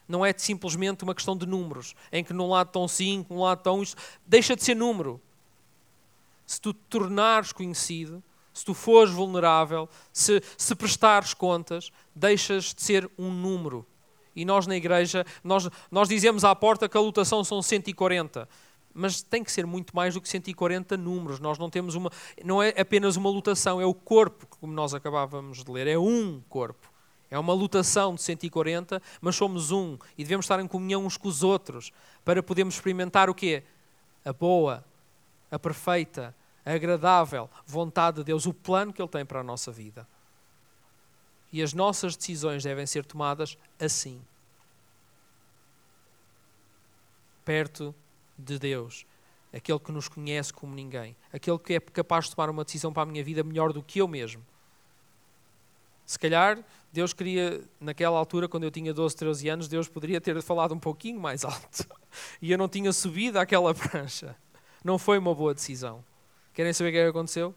Não 0.07 0.25
é 0.25 0.33
simplesmente 0.37 1.03
uma 1.03 1.15
questão 1.15 1.35
de 1.35 1.45
números, 1.45 1.95
em 2.11 2.23
que 2.23 2.33
num 2.33 2.49
lado 2.49 2.67
estão 2.67 2.87
5, 2.87 3.33
num 3.33 3.41
lado 3.41 3.59
estão 3.59 3.81
isto. 3.81 3.99
Deixa 4.25 4.55
de 4.55 4.63
ser 4.63 4.75
número. 4.75 5.19
Se 6.45 6.59
tu 6.59 6.73
te 6.73 6.81
tornares 6.89 7.51
conhecido, 7.51 8.21
se 8.53 8.63
tu 8.63 8.73
fores 8.73 9.11
vulnerável, 9.11 9.89
se, 10.11 10.41
se 10.57 10.75
prestares 10.75 11.33
contas, 11.33 11.91
deixas 12.13 12.75
de 12.75 12.81
ser 12.83 13.09
um 13.17 13.31
número. 13.31 13.85
E 14.35 14.45
nós 14.45 14.67
na 14.67 14.75
igreja, 14.75 15.25
nós, 15.43 15.69
nós 15.91 16.07
dizemos 16.09 16.43
à 16.43 16.55
porta 16.55 16.89
que 16.89 16.97
a 16.97 17.01
lotação 17.01 17.43
são 17.43 17.61
140 17.61 18.47
mas 18.93 19.21
tem 19.23 19.43
que 19.43 19.51
ser 19.51 19.65
muito 19.65 19.95
mais 19.95 20.13
do 20.13 20.21
que 20.21 20.29
140 20.29 20.95
números. 20.95 21.39
Nós 21.39 21.57
não 21.57 21.69
temos 21.69 21.95
uma, 21.95 22.11
não 22.45 22.61
é 22.61 22.69
apenas 22.79 23.15
uma 23.15 23.29
lotação, 23.29 23.81
é 23.81 23.85
o 23.85 23.93
corpo, 23.93 24.45
como 24.59 24.71
nós 24.71 24.93
acabávamos 24.93 25.63
de 25.63 25.71
ler, 25.71 25.87
é 25.87 25.97
um 25.97 26.41
corpo. 26.47 26.93
É 27.31 27.39
uma 27.39 27.53
lotação 27.53 28.13
de 28.13 28.21
140, 28.21 29.01
mas 29.19 29.35
somos 29.35 29.71
um 29.71 29.97
e 30.15 30.23
devemos 30.23 30.45
estar 30.45 30.59
em 30.59 30.67
comunhão 30.67 31.03
uns 31.03 31.17
com 31.17 31.27
os 31.27 31.41
outros 31.41 31.91
para 32.23 32.43
podermos 32.43 32.75
experimentar 32.75 33.27
o 33.27 33.33
quê? 33.33 33.63
A 34.23 34.31
boa, 34.31 34.85
a 35.49 35.57
perfeita, 35.57 36.35
a 36.63 36.73
agradável 36.73 37.49
vontade 37.65 38.17
de 38.17 38.25
Deus, 38.25 38.45
o 38.45 38.53
plano 38.53 38.93
que 38.93 39.01
Ele 39.01 39.09
tem 39.09 39.25
para 39.25 39.39
a 39.39 39.43
nossa 39.43 39.71
vida. 39.71 40.07
E 41.53 41.61
as 41.61 41.71
nossas 41.71 42.17
decisões 42.17 42.63
devem 42.63 42.85
ser 42.87 43.05
tomadas 43.05 43.57
assim. 43.79 44.19
Perto 47.45 47.93
de 48.37 48.57
Deus, 48.57 49.05
aquele 49.53 49.77
que 49.77 49.91
nos 49.91 50.07
conhece 50.07 50.51
como 50.51 50.73
ninguém, 50.73 51.15
aquele 51.31 51.59
que 51.59 51.75
é 51.75 51.79
capaz 51.79 52.25
de 52.25 52.35
tomar 52.35 52.49
uma 52.49 52.63
decisão 52.63 52.91
para 52.91 53.03
a 53.03 53.05
minha 53.05 53.23
vida 53.23 53.43
melhor 53.43 53.71
do 53.71 53.83
que 53.83 54.01
eu 54.01 54.07
mesmo. 54.07 54.43
Se 56.07 56.17
calhar 56.17 56.63
Deus 56.91 57.13
queria, 57.13 57.63
naquela 57.79 58.17
altura, 58.17 58.47
quando 58.47 58.63
eu 58.63 58.71
tinha 58.71 58.93
12, 58.93 59.15
13 59.15 59.49
anos, 59.49 59.67
Deus 59.67 59.87
poderia 59.87 60.19
ter 60.19 60.41
falado 60.41 60.73
um 60.73 60.79
pouquinho 60.79 61.19
mais 61.19 61.45
alto. 61.45 61.87
E 62.41 62.51
eu 62.51 62.57
não 62.57 62.67
tinha 62.67 62.91
subido 62.91 63.39
àquela 63.39 63.73
prancha. 63.73 64.35
Não 64.83 64.99
foi 64.99 65.17
uma 65.17 65.33
boa 65.33 65.53
decisão. 65.53 66.03
Querem 66.53 66.73
saber 66.73 66.89
o 66.89 66.91
que, 66.91 66.97
é 66.99 67.07
aconteceu? 67.07 67.55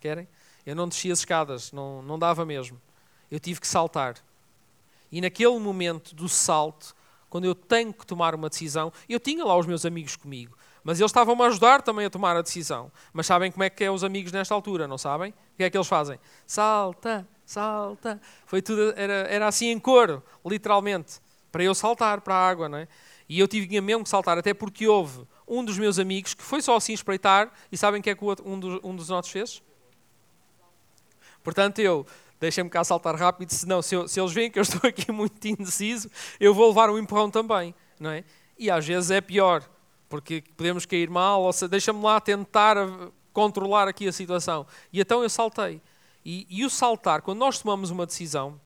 Querem? 0.00 0.28
Eu 0.64 0.76
não 0.76 0.86
desci 0.86 1.10
as 1.10 1.20
escadas, 1.20 1.72
não, 1.72 2.02
não 2.02 2.18
dava 2.18 2.44
mesmo. 2.44 2.80
Eu 3.30 3.38
tive 3.38 3.60
que 3.60 3.66
saltar. 3.66 4.16
E 5.10 5.20
naquele 5.20 5.58
momento 5.58 6.14
do 6.14 6.28
salto, 6.28 6.94
quando 7.28 7.44
eu 7.44 7.54
tenho 7.54 7.92
que 7.92 8.06
tomar 8.06 8.34
uma 8.34 8.48
decisão, 8.48 8.92
eu 9.08 9.20
tinha 9.20 9.44
lá 9.44 9.56
os 9.56 9.66
meus 9.66 9.84
amigos 9.84 10.16
comigo, 10.16 10.56
mas 10.82 10.98
eles 10.98 11.10
estavam-me 11.10 11.42
a 11.42 11.46
ajudar 11.46 11.82
também 11.82 12.06
a 12.06 12.10
tomar 12.10 12.36
a 12.36 12.42
decisão. 12.42 12.90
Mas 13.12 13.26
sabem 13.26 13.50
como 13.50 13.64
é 13.64 13.70
que 13.70 13.84
é 13.84 13.90
os 13.90 14.04
amigos 14.04 14.32
nesta 14.32 14.54
altura, 14.54 14.86
não 14.86 14.98
sabem? 14.98 15.30
O 15.30 15.56
que 15.56 15.64
é 15.64 15.70
que 15.70 15.76
eles 15.76 15.88
fazem? 15.88 16.18
Salta, 16.46 17.28
salta. 17.44 18.20
Foi 18.46 18.62
tudo, 18.62 18.94
era, 18.96 19.26
era 19.28 19.46
assim 19.46 19.66
em 19.66 19.78
coro, 19.78 20.22
literalmente, 20.44 21.20
para 21.52 21.62
eu 21.62 21.74
saltar 21.74 22.20
para 22.20 22.34
a 22.34 22.48
água, 22.48 22.68
não 22.68 22.78
é? 22.78 22.88
E 23.28 23.38
eu 23.38 23.46
tive 23.46 23.80
mesmo 23.80 24.04
que 24.04 24.08
saltar, 24.08 24.38
até 24.38 24.54
porque 24.54 24.88
houve 24.88 25.26
um 25.46 25.62
dos 25.62 25.76
meus 25.76 25.98
amigos 25.98 26.32
que 26.32 26.42
foi 26.42 26.62
só 26.62 26.76
assim 26.76 26.94
espreitar, 26.94 27.52
e 27.70 27.76
sabem 27.76 28.00
o 28.00 28.02
que 28.02 28.10
é 28.10 28.14
que 28.14 28.24
um 28.44 28.58
dos, 28.58 28.80
um 28.82 28.96
dos 28.96 29.08
nossos 29.10 29.30
fez? 29.30 29.62
Portanto, 31.42 31.78
eu 31.78 32.06
deixem-me 32.40 32.70
cá 32.70 32.84
saltar 32.84 33.14
rápido, 33.16 33.50
senão 33.50 33.82
se, 33.82 33.94
eu, 33.94 34.06
se 34.06 34.20
eles 34.20 34.32
veem 34.32 34.50
que 34.50 34.58
eu 34.58 34.62
estou 34.62 34.88
aqui 34.88 35.10
muito 35.12 35.44
indeciso, 35.46 36.10
eu 36.38 36.54
vou 36.54 36.68
levar 36.68 36.90
um 36.90 36.98
empurrão 36.98 37.30
também, 37.30 37.74
não 37.98 38.10
é? 38.10 38.24
E 38.58 38.70
às 38.70 38.86
vezes 38.86 39.10
é 39.10 39.20
pior, 39.20 39.62
porque 40.08 40.42
podemos 40.56 40.86
cair 40.86 41.10
mal, 41.10 41.42
ou 41.42 41.52
seja, 41.52 41.68
deixa-me 41.68 42.02
lá 42.02 42.20
tentar 42.20 42.76
controlar 43.32 43.86
aqui 43.86 44.08
a 44.08 44.12
situação. 44.12 44.66
E 44.92 45.00
então 45.00 45.22
eu 45.22 45.28
saltei. 45.28 45.80
E, 46.24 46.46
e 46.50 46.64
o 46.64 46.70
saltar, 46.70 47.22
quando 47.22 47.38
nós 47.38 47.60
tomamos 47.60 47.90
uma 47.90 48.04
decisão, 48.04 48.60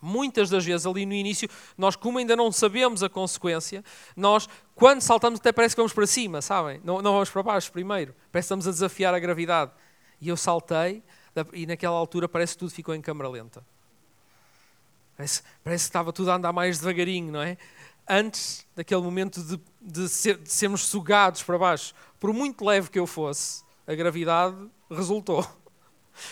muitas 0.00 0.50
das 0.50 0.64
vezes 0.64 0.84
ali 0.84 1.06
no 1.06 1.14
início, 1.14 1.48
nós 1.78 1.96
como 1.96 2.18
ainda 2.18 2.36
não 2.36 2.50
sabemos 2.50 3.02
a 3.02 3.08
consequência, 3.08 3.84
nós 4.16 4.48
quando 4.74 5.00
saltamos 5.00 5.38
até 5.40 5.52
parece 5.52 5.74
que 5.74 5.80
vamos 5.80 5.92
para 5.92 6.06
cima, 6.06 6.42
sabem? 6.42 6.80
Não, 6.84 7.00
não 7.00 7.12
vamos 7.12 7.30
para 7.30 7.42
baixo 7.42 7.70
primeiro, 7.72 8.14
parece 8.30 8.46
que 8.46 8.54
estamos 8.54 8.68
a 8.68 8.70
desafiar 8.70 9.14
a 9.14 9.18
gravidade. 9.18 9.70
E 10.20 10.28
eu 10.28 10.36
saltei 10.36 11.02
e 11.52 11.66
naquela 11.66 11.96
altura 11.96 12.28
parece 12.28 12.54
que 12.54 12.58
tudo 12.60 12.70
ficou 12.70 12.94
em 12.94 13.00
câmara 13.00 13.28
lenta. 13.28 13.64
Parece, 15.16 15.42
parece 15.62 15.84
que 15.84 15.88
estava 15.88 16.12
tudo 16.12 16.30
a 16.30 16.36
andar 16.36 16.52
mais 16.52 16.78
devagarinho, 16.78 17.32
não 17.32 17.42
é? 17.42 17.56
Antes 18.08 18.66
daquele 18.74 19.00
momento 19.00 19.42
de, 19.42 19.60
de, 19.80 20.08
ser, 20.08 20.38
de 20.38 20.50
sermos 20.50 20.82
sugados 20.86 21.42
para 21.42 21.56
baixo, 21.58 21.94
por 22.18 22.32
muito 22.32 22.64
leve 22.64 22.90
que 22.90 22.98
eu 22.98 23.06
fosse, 23.06 23.62
a 23.86 23.94
gravidade 23.94 24.56
resultou. 24.90 25.46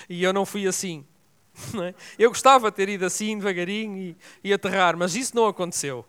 E 0.08 0.22
eu 0.22 0.32
não 0.32 0.44
fui 0.44 0.66
assim. 0.66 1.04
É? 1.82 1.94
Eu 2.18 2.30
gostava 2.30 2.70
de 2.70 2.76
ter 2.76 2.88
ido 2.88 3.04
assim, 3.04 3.36
devagarinho 3.36 3.98
e, 3.98 4.16
e 4.42 4.52
aterrar, 4.52 4.96
mas 4.96 5.14
isso 5.14 5.36
não 5.36 5.46
aconteceu. 5.46 6.06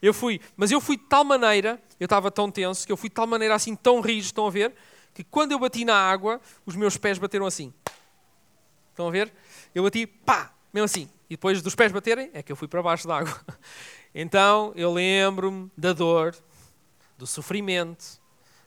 Eu 0.00 0.14
fui, 0.14 0.40
mas 0.56 0.70
eu 0.70 0.80
fui 0.80 0.96
de 0.96 1.04
tal 1.04 1.24
maneira, 1.24 1.80
eu 1.98 2.04
estava 2.04 2.30
tão 2.30 2.50
tenso, 2.50 2.86
que 2.86 2.92
eu 2.92 2.96
fui 2.96 3.08
de 3.08 3.14
tal 3.14 3.26
maneira 3.26 3.54
assim, 3.54 3.76
tão 3.76 4.00
rígido, 4.00 4.26
estão 4.26 4.46
a 4.46 4.50
ver, 4.50 4.74
que 5.12 5.24
quando 5.24 5.52
eu 5.52 5.58
bati 5.58 5.84
na 5.84 5.96
água, 5.96 6.40
os 6.64 6.76
meus 6.76 6.96
pés 6.96 7.18
bateram 7.18 7.46
assim. 7.46 7.72
Estão 8.98 9.06
a 9.06 9.12
ver? 9.12 9.32
eu 9.72 9.84
bati, 9.84 10.08
pá, 10.08 10.52
mesmo 10.74 10.86
assim. 10.86 11.08
E 11.30 11.34
depois 11.34 11.62
dos 11.62 11.76
pés 11.76 11.92
baterem, 11.92 12.30
é 12.34 12.42
que 12.42 12.50
eu 12.50 12.56
fui 12.56 12.66
para 12.66 12.82
baixo 12.82 13.06
d'água. 13.06 13.32
Então 14.14 14.72
eu 14.74 14.92
lembro-me 14.92 15.70
da 15.76 15.92
dor, 15.92 16.34
do 17.16 17.26
sofrimento, 17.26 18.18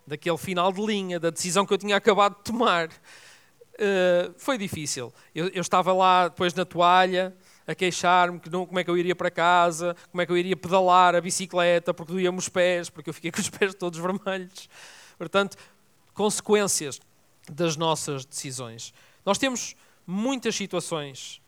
daquele 0.08 0.38
final 0.38 0.72
de 0.72 0.80
linha, 0.86 1.20
da 1.20 1.32
decisão 1.32 1.66
que 1.66 1.74
eu 1.74 1.78
tinha 1.78 1.98
acabado 1.98 2.38
de 2.38 2.44
tomar. 2.44 2.88
Uh, 2.88 4.34
foi 4.38 4.58
difícil. 4.58 5.12
Eu, 5.34 5.48
eu, 5.48 5.62
estava 5.62 5.92
lá 5.92 6.28
depois 6.28 6.54
na 6.54 6.64
toalha 6.64 7.36
a 7.68 7.74
queixar-me 7.74 8.40
que 8.40 8.50
não, 8.50 8.66
como 8.68 8.80
é 8.80 8.84
que 8.84 8.90
eu 8.90 8.98
iria 8.98 9.16
para 9.16 9.32
casa, 9.32 9.96
como 10.12 10.22
é 10.22 10.26
que 10.26 10.32
eu 10.32 10.38
iria 10.38 10.56
pedalar 10.56 11.16
a 11.16 11.20
bicicleta 11.20 11.94
porque 11.94 12.14
doía-me 12.14 12.38
os 12.38 12.48
pés, 12.48 12.90
porque 12.90 13.10
eu 13.10 13.14
fiquei 13.14 13.32
com 13.34 13.42
os 13.42 13.50
pés 13.50 13.74
todos 13.74 14.00
vermelhos. 14.00 14.70
Portanto, 15.18 15.58
consequências 16.14 17.02
das 17.52 17.76
nossas 17.76 18.24
decisões. 18.24 18.94
Nós 19.26 19.38
temos 19.38 19.76
muitas 20.12 20.56
situações 20.56 21.42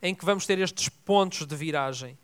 em 0.00 0.14
que 0.14 0.24
vamos 0.24 0.46
ter 0.46 0.58
estes 0.58 0.88
pontos 0.88 1.46
de 1.46 1.54
viragem 1.54 2.16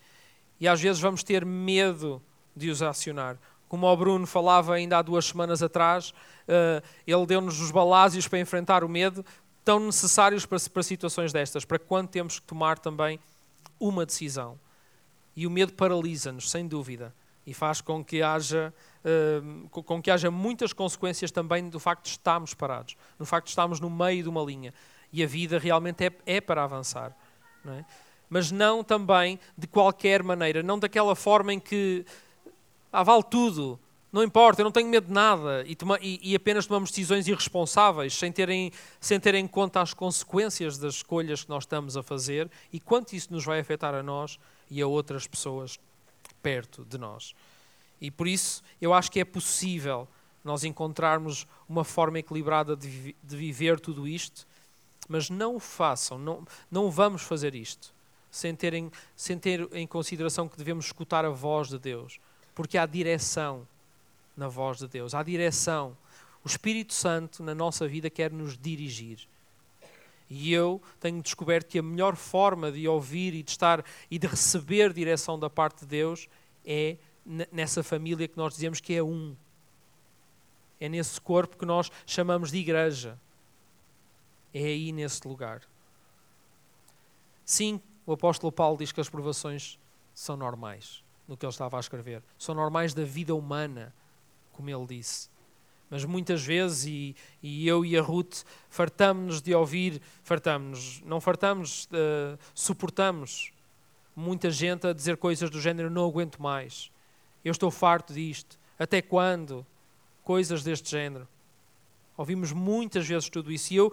e 0.58 0.66
às 0.66 0.80
vezes 0.80 1.00
vamos 1.00 1.22
ter 1.22 1.44
medo 1.44 2.22
de 2.56 2.70
os 2.70 2.82
acionar. 2.82 3.38
Como 3.68 3.86
o 3.86 3.96
Bruno 3.96 4.26
falava 4.26 4.74
ainda 4.74 4.98
há 4.98 5.02
duas 5.02 5.26
semanas 5.26 5.62
atrás, 5.62 6.14
eh, 6.48 6.82
ele 7.06 7.26
deu-nos 7.26 7.60
os 7.60 7.70
balásios 7.70 8.28
para 8.28 8.38
enfrentar 8.38 8.84
o 8.84 8.88
medo, 8.88 9.24
tão 9.64 9.80
necessários 9.80 10.46
para, 10.46 10.82
situações 10.82 11.32
destas, 11.32 11.64
para 11.64 11.78
quando 11.78 12.08
temos 12.08 12.38
que 12.38 12.46
tomar 12.46 12.78
também 12.78 13.18
uma 13.80 14.06
decisão. 14.06 14.58
E 15.34 15.46
o 15.46 15.50
medo 15.50 15.72
paralisa-nos, 15.72 16.50
sem 16.50 16.68
dúvida, 16.68 17.12
e 17.46 17.52
faz 17.52 17.80
com 17.80 18.04
que 18.04 18.22
haja 18.22 18.72
uh, 19.04 19.68
com 19.68 20.00
que 20.00 20.10
haja 20.10 20.30
muitas 20.30 20.72
consequências 20.72 21.30
também 21.30 21.68
do 21.68 21.80
facto 21.80 22.04
de 22.04 22.10
estarmos 22.10 22.54
parados, 22.54 22.96
no 23.18 23.26
facto 23.26 23.46
de 23.46 23.50
estarmos 23.50 23.80
no 23.80 23.90
meio 23.90 24.22
de 24.22 24.28
uma 24.28 24.42
linha. 24.42 24.72
E 25.14 25.22
a 25.22 25.26
vida 25.28 25.60
realmente 25.60 26.04
é, 26.04 26.12
é 26.26 26.40
para 26.40 26.64
avançar. 26.64 27.16
Não 27.64 27.72
é? 27.72 27.84
Mas 28.28 28.50
não 28.50 28.82
também 28.82 29.38
de 29.56 29.68
qualquer 29.68 30.24
maneira, 30.24 30.60
não 30.60 30.76
daquela 30.76 31.14
forma 31.14 31.52
em 31.52 31.60
que 31.60 32.04
ah, 32.92 33.04
vale 33.04 33.22
tudo, 33.22 33.78
não 34.12 34.24
importa, 34.24 34.60
eu 34.60 34.64
não 34.64 34.72
tenho 34.72 34.88
medo 34.88 35.06
de 35.06 35.12
nada, 35.12 35.62
e, 35.66 35.76
toma, 35.76 35.98
e, 36.02 36.18
e, 36.20 36.34
apenas 36.34 36.66
tomamos 36.66 36.90
decisões 36.90 37.28
irresponsáveis, 37.28 38.14
sem 38.14 38.32
ter, 38.32 38.48
em, 38.48 38.72
sem 39.00 39.20
ter 39.20 39.36
em 39.36 39.46
conta 39.46 39.80
as 39.80 39.94
consequências 39.94 40.78
das 40.78 40.96
escolhas 40.96 41.44
que 41.44 41.50
nós 41.50 41.62
estamos 41.62 41.96
a 41.96 42.02
fazer 42.02 42.50
e 42.72 42.80
quanto 42.80 43.12
isso 43.14 43.32
nos 43.32 43.44
vai 43.44 43.60
afetar 43.60 43.94
a 43.94 44.02
nós 44.02 44.36
e 44.68 44.82
a 44.82 44.86
outras 44.86 45.28
pessoas 45.28 45.78
perto 46.42 46.84
de 46.84 46.98
nós. 46.98 47.34
E 48.00 48.10
por 48.10 48.26
isso 48.26 48.62
eu 48.80 48.92
acho 48.92 49.12
que 49.12 49.20
é 49.20 49.24
possível 49.24 50.08
nós 50.44 50.62
encontrarmos 50.62 51.46
uma 51.68 51.84
forma 51.84 52.18
equilibrada 52.18 52.76
de, 52.76 53.16
de 53.22 53.36
viver 53.36 53.80
tudo 53.80 54.06
isto, 54.06 54.46
mas 55.08 55.30
não 55.30 55.56
o 55.56 55.60
façam, 55.60 56.18
não, 56.18 56.46
não 56.70 56.90
vamos 56.90 57.22
fazer 57.22 57.54
isto 57.54 57.94
sem 58.34 58.52
ter, 58.52 58.74
em, 58.74 58.90
sem 59.14 59.38
ter 59.38 59.68
em 59.72 59.86
consideração 59.86 60.48
que 60.48 60.58
devemos 60.58 60.86
escutar 60.86 61.24
a 61.24 61.30
voz 61.30 61.68
de 61.68 61.78
Deus, 61.78 62.18
porque 62.52 62.76
há 62.76 62.84
direção 62.84 63.66
na 64.36 64.48
voz 64.48 64.78
de 64.78 64.88
Deus, 64.88 65.14
há 65.14 65.22
direção. 65.22 65.96
O 66.44 66.48
Espírito 66.48 66.92
Santo 66.92 67.44
na 67.44 67.54
nossa 67.54 67.86
vida 67.86 68.10
quer 68.10 68.32
nos 68.32 68.58
dirigir. 68.58 69.20
E 70.28 70.52
eu 70.52 70.82
tenho 70.98 71.22
descoberto 71.22 71.68
que 71.68 71.78
a 71.78 71.82
melhor 71.82 72.16
forma 72.16 72.72
de 72.72 72.88
ouvir 72.88 73.34
e 73.34 73.42
de 73.42 73.52
estar 73.52 73.84
e 74.10 74.18
de 74.18 74.26
receber 74.26 74.92
direção 74.92 75.38
da 75.38 75.48
parte 75.48 75.80
de 75.80 75.86
Deus 75.86 76.28
é 76.66 76.96
nessa 77.52 77.84
família 77.84 78.26
que 78.26 78.36
nós 78.36 78.54
dizemos 78.54 78.80
que 78.80 78.94
é 78.94 79.02
um. 79.02 79.36
É 80.80 80.88
nesse 80.88 81.20
corpo 81.20 81.56
que 81.56 81.64
nós 81.64 81.88
chamamos 82.04 82.50
de 82.50 82.58
igreja. 82.58 83.16
É 84.54 84.60
aí 84.60 84.92
nesse 84.92 85.26
lugar. 85.26 85.62
Sim, 87.44 87.80
o 88.06 88.12
apóstolo 88.12 88.52
Paulo 88.52 88.78
diz 88.78 88.92
que 88.92 89.00
as 89.00 89.08
provações 89.08 89.78
são 90.14 90.36
normais, 90.36 91.02
no 91.28 91.36
que 91.36 91.44
ele 91.44 91.50
estava 91.50 91.76
a 91.76 91.80
escrever. 91.80 92.22
São 92.38 92.54
normais 92.54 92.94
da 92.94 93.04
vida 93.04 93.34
humana, 93.34 93.92
como 94.52 94.70
ele 94.70 94.86
disse. 94.86 95.28
Mas 95.90 96.04
muitas 96.04 96.42
vezes, 96.42 96.86
e, 96.86 97.16
e 97.42 97.68
eu 97.68 97.84
e 97.84 97.96
a 97.96 98.02
Ruth 98.02 98.42
fartamos-nos 98.68 99.42
de 99.42 99.54
ouvir, 99.54 100.00
fartamos 100.22 101.02
não 101.04 101.20
fartamos, 101.20 101.84
uh, 101.86 102.38
suportamos 102.54 103.52
muita 104.16 104.50
gente 104.50 104.86
a 104.86 104.92
dizer 104.92 105.16
coisas 105.16 105.50
do 105.50 105.60
género: 105.60 105.90
não 105.90 106.06
aguento 106.06 106.40
mais. 106.40 106.90
Eu 107.44 107.52
estou 107.52 107.70
farto 107.70 108.14
disto. 108.14 108.58
Até 108.78 109.02
quando? 109.02 109.66
Coisas 110.22 110.62
deste 110.62 110.90
género. 110.90 111.28
Ouvimos 112.16 112.52
muitas 112.52 113.06
vezes 113.06 113.28
tudo 113.28 113.52
isso. 113.52 113.72
E 113.72 113.76
eu, 113.76 113.92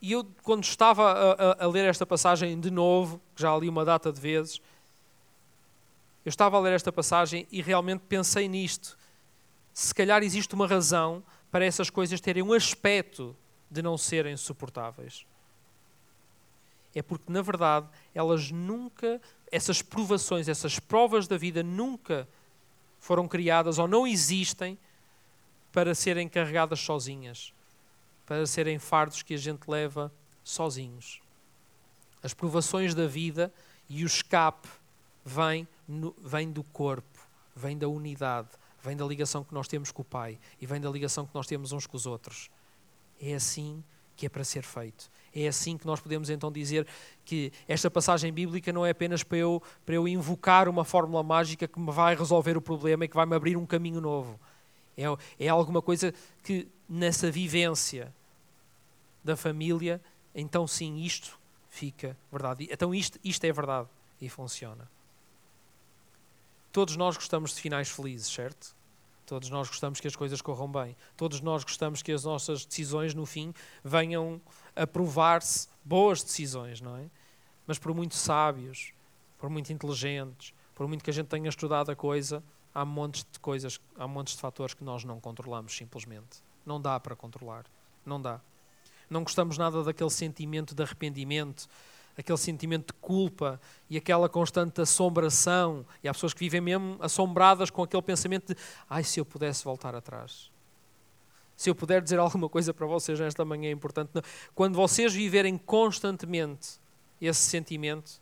e 0.00 0.12
eu 0.12 0.26
quando 0.42 0.64
estava 0.64 1.10
a, 1.10 1.32
a, 1.32 1.64
a 1.64 1.68
ler 1.68 1.88
esta 1.88 2.06
passagem 2.06 2.58
de 2.58 2.70
novo, 2.70 3.20
já 3.36 3.56
li 3.56 3.68
uma 3.68 3.84
data 3.84 4.12
de 4.12 4.20
vezes, 4.20 4.60
eu 6.24 6.30
estava 6.30 6.56
a 6.56 6.60
ler 6.60 6.74
esta 6.74 6.92
passagem 6.92 7.46
e 7.50 7.62
realmente 7.62 8.02
pensei 8.08 8.48
nisto. 8.48 8.98
Se 9.72 9.94
calhar 9.94 10.22
existe 10.22 10.54
uma 10.54 10.66
razão 10.66 11.22
para 11.50 11.64
essas 11.64 11.88
coisas 11.88 12.20
terem 12.20 12.42
um 12.42 12.52
aspecto 12.52 13.34
de 13.70 13.80
não 13.80 13.96
serem 13.96 14.36
suportáveis. 14.36 15.26
É 16.94 17.02
porque, 17.02 17.30
na 17.32 17.42
verdade, 17.42 17.86
elas 18.14 18.50
nunca 18.50 19.20
essas 19.50 19.80
provações, 19.80 20.48
essas 20.48 20.78
provas 20.78 21.26
da 21.26 21.36
vida 21.36 21.62
nunca 21.62 22.28
foram 23.00 23.26
criadas 23.26 23.78
ou 23.78 23.88
não 23.88 24.06
existem 24.06 24.78
para 25.72 25.94
serem 25.94 26.28
carregadas 26.28 26.80
sozinhas, 26.80 27.52
para 28.28 28.46
serem 28.46 28.78
fardos 28.78 29.22
que 29.22 29.32
a 29.32 29.38
gente 29.38 29.66
leva 29.66 30.12
sozinhos. 30.44 31.22
As 32.22 32.34
provações 32.34 32.94
da 32.94 33.06
vida 33.06 33.50
e 33.88 34.04
o 34.04 34.06
escape 34.06 34.68
vêm, 35.24 35.66
vêm 36.22 36.52
do 36.52 36.62
corpo, 36.62 37.26
vêm 37.56 37.78
da 37.78 37.88
unidade, 37.88 38.50
vêm 38.82 38.94
da 38.94 39.06
ligação 39.06 39.42
que 39.42 39.54
nós 39.54 39.66
temos 39.66 39.90
com 39.90 40.02
o 40.02 40.04
Pai 40.04 40.38
e 40.60 40.66
vêm 40.66 40.78
da 40.78 40.90
ligação 40.90 41.24
que 41.24 41.34
nós 41.34 41.46
temos 41.46 41.72
uns 41.72 41.86
com 41.86 41.96
os 41.96 42.04
outros. 42.04 42.50
É 43.18 43.32
assim 43.32 43.82
que 44.14 44.26
é 44.26 44.28
para 44.28 44.44
ser 44.44 44.62
feito. 44.62 45.10
É 45.34 45.48
assim 45.48 45.78
que 45.78 45.86
nós 45.86 45.98
podemos 45.98 46.28
então 46.28 46.52
dizer 46.52 46.86
que 47.24 47.50
esta 47.66 47.90
passagem 47.90 48.30
bíblica 48.30 48.70
não 48.74 48.84
é 48.84 48.90
apenas 48.90 49.22
para 49.22 49.38
eu, 49.38 49.62
para 49.86 49.94
eu 49.94 50.06
invocar 50.06 50.68
uma 50.68 50.84
fórmula 50.84 51.22
mágica 51.22 51.66
que 51.66 51.80
me 51.80 51.90
vai 51.90 52.14
resolver 52.14 52.58
o 52.58 52.60
problema 52.60 53.06
e 53.06 53.08
que 53.08 53.16
vai 53.16 53.24
me 53.24 53.34
abrir 53.34 53.56
um 53.56 53.64
caminho 53.64 54.02
novo. 54.02 54.38
É, 54.98 55.44
é 55.46 55.48
alguma 55.48 55.80
coisa 55.80 56.12
que 56.42 56.66
nessa 56.88 57.30
vivência 57.30 58.12
da 59.22 59.36
família, 59.36 60.00
então 60.34 60.66
sim, 60.66 60.98
isto 60.98 61.38
fica 61.70 62.16
verdade. 62.32 62.68
Então 62.70 62.92
isto, 62.92 63.18
isto 63.22 63.44
é 63.44 63.52
verdade 63.52 63.88
e 64.20 64.28
funciona. 64.28 64.90
Todos 66.72 66.96
nós 66.96 67.16
gostamos 67.16 67.54
de 67.54 67.60
finais 67.60 67.88
felizes, 67.88 68.26
certo? 68.26 68.76
Todos 69.24 69.50
nós 69.50 69.68
gostamos 69.68 70.00
que 70.00 70.08
as 70.08 70.16
coisas 70.16 70.40
corram 70.40 70.70
bem. 70.70 70.96
Todos 71.16 71.40
nós 71.40 71.62
gostamos 71.62 72.02
que 72.02 72.10
as 72.10 72.24
nossas 72.24 72.64
decisões, 72.64 73.14
no 73.14 73.26
fim, 73.26 73.54
venham 73.84 74.40
a 74.74 74.86
provar-se 74.86 75.68
boas 75.84 76.22
decisões, 76.22 76.80
não 76.80 76.96
é? 76.96 77.04
Mas 77.66 77.78
por 77.78 77.94
muito 77.94 78.14
sábios, 78.14 78.92
por 79.38 79.50
muito 79.50 79.72
inteligentes, 79.72 80.54
por 80.74 80.88
muito 80.88 81.04
que 81.04 81.10
a 81.10 81.12
gente 81.12 81.26
tenha 81.26 81.48
estudado 81.48 81.90
a 81.90 81.96
coisa, 81.96 82.42
há 82.74 82.84
montes 82.84 83.26
de 83.30 83.38
coisas, 83.38 83.80
há 83.96 84.06
montes 84.06 84.34
de 84.34 84.40
fatores 84.40 84.74
que 84.74 84.84
nós 84.84 85.04
não 85.04 85.20
controlamos 85.20 85.76
simplesmente. 85.76 86.42
Não 86.64 86.80
dá 86.80 86.98
para 87.00 87.16
controlar. 87.16 87.64
Não 88.04 88.20
dá. 88.20 88.40
Não 89.08 89.22
gostamos 89.22 89.56
nada 89.56 89.82
daquele 89.82 90.10
sentimento 90.10 90.74
de 90.74 90.82
arrependimento, 90.82 91.68
aquele 92.16 92.38
sentimento 92.38 92.92
de 92.92 93.00
culpa 93.00 93.60
e 93.88 93.96
aquela 93.96 94.28
constante 94.28 94.80
assombração. 94.80 95.86
E 96.02 96.08
há 96.08 96.12
pessoas 96.12 96.34
que 96.34 96.40
vivem 96.40 96.60
mesmo 96.60 96.96
assombradas 97.00 97.70
com 97.70 97.82
aquele 97.82 98.02
pensamento 98.02 98.54
de: 98.54 98.60
ai, 98.88 99.02
se 99.04 99.20
eu 99.20 99.24
pudesse 99.24 99.64
voltar 99.64 99.94
atrás. 99.94 100.50
Se 101.56 101.68
eu 101.68 101.74
puder 101.74 102.00
dizer 102.00 102.18
alguma 102.20 102.48
coisa 102.48 102.72
para 102.72 102.86
vocês 102.86 103.18
nesta 103.18 103.44
manhã 103.44 103.68
é 103.68 103.72
importante. 103.72 104.10
Quando 104.54 104.76
vocês 104.76 105.12
viverem 105.12 105.58
constantemente 105.58 106.78
esse 107.20 107.40
sentimento, 107.40 108.20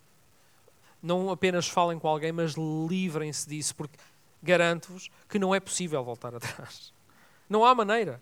não 1.02 1.30
apenas 1.30 1.68
falem 1.68 1.98
com 1.98 2.08
alguém, 2.08 2.32
mas 2.32 2.54
livrem-se 2.54 3.46
disso, 3.46 3.76
porque 3.76 3.98
garanto-vos 4.46 5.10
que 5.28 5.38
não 5.38 5.54
é 5.54 5.60
possível 5.60 6.02
voltar 6.02 6.34
atrás. 6.34 6.92
Não 7.48 7.64
há 7.64 7.74
maneira. 7.74 8.20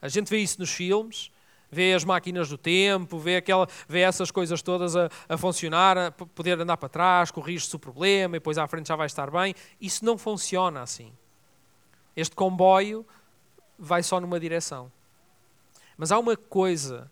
A 0.00 0.08
gente 0.08 0.30
vê 0.30 0.38
isso 0.38 0.58
nos 0.58 0.70
filmes, 0.70 1.30
vê 1.70 1.92
as 1.92 2.04
máquinas 2.04 2.48
do 2.48 2.56
tempo, 2.56 3.18
vê, 3.18 3.36
aquela, 3.36 3.68
vê 3.88 4.00
essas 4.00 4.30
coisas 4.30 4.62
todas 4.62 4.96
a, 4.96 5.10
a 5.28 5.36
funcionar, 5.36 5.98
a 5.98 6.10
poder 6.10 6.58
andar 6.58 6.76
para 6.76 6.88
trás, 6.88 7.30
corrige-se 7.30 7.74
o 7.76 7.78
problema 7.78 8.36
e 8.36 8.40
depois 8.40 8.58
à 8.58 8.66
frente 8.66 8.88
já 8.88 8.96
vai 8.96 9.06
estar 9.06 9.30
bem. 9.30 9.54
Isso 9.80 10.04
não 10.04 10.16
funciona 10.16 10.82
assim. 10.82 11.12
Este 12.16 12.34
comboio 12.34 13.06
vai 13.78 14.02
só 14.02 14.20
numa 14.20 14.40
direção. 14.40 14.90
Mas 15.96 16.10
há 16.10 16.18
uma 16.18 16.36
coisa 16.36 17.10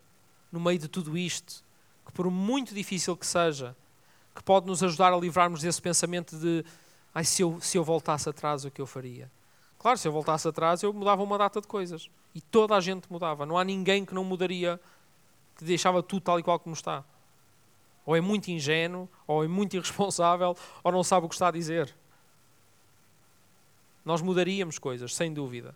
no 0.50 0.58
meio 0.58 0.78
de 0.78 0.88
tudo 0.88 1.16
isto 1.16 1.62
que, 2.06 2.12
por 2.12 2.30
muito 2.30 2.74
difícil 2.74 3.16
que 3.16 3.26
seja, 3.26 3.76
que 4.34 4.42
pode 4.42 4.66
nos 4.66 4.82
ajudar 4.82 5.12
a 5.12 5.16
livrarmos 5.16 5.60
desse 5.60 5.80
pensamento 5.80 6.36
de 6.38 6.64
ai, 7.18 7.24
se 7.24 7.42
eu, 7.42 7.60
se 7.60 7.76
eu 7.76 7.82
voltasse 7.82 8.28
atrás, 8.28 8.64
o 8.64 8.70
que 8.70 8.80
eu 8.80 8.86
faria? 8.86 9.28
Claro, 9.76 9.98
se 9.98 10.06
eu 10.06 10.12
voltasse 10.12 10.46
atrás, 10.46 10.84
eu 10.84 10.92
mudava 10.92 11.20
uma 11.20 11.36
data 11.36 11.60
de 11.60 11.66
coisas. 11.66 12.08
E 12.32 12.40
toda 12.40 12.76
a 12.76 12.80
gente 12.80 13.10
mudava. 13.10 13.44
Não 13.44 13.58
há 13.58 13.64
ninguém 13.64 14.04
que 14.04 14.14
não 14.14 14.22
mudaria, 14.22 14.80
que 15.56 15.64
deixava 15.64 16.00
tudo 16.00 16.22
tal 16.22 16.38
e 16.38 16.44
qual 16.44 16.60
como 16.60 16.76
está. 16.76 17.04
Ou 18.06 18.14
é 18.14 18.20
muito 18.20 18.52
ingênuo, 18.52 19.08
ou 19.26 19.42
é 19.42 19.48
muito 19.48 19.74
irresponsável, 19.74 20.56
ou 20.84 20.92
não 20.92 21.02
sabe 21.02 21.26
o 21.26 21.28
que 21.28 21.34
está 21.34 21.48
a 21.48 21.50
dizer. 21.50 21.92
Nós 24.04 24.22
mudaríamos 24.22 24.78
coisas, 24.78 25.12
sem 25.12 25.34
dúvida. 25.34 25.74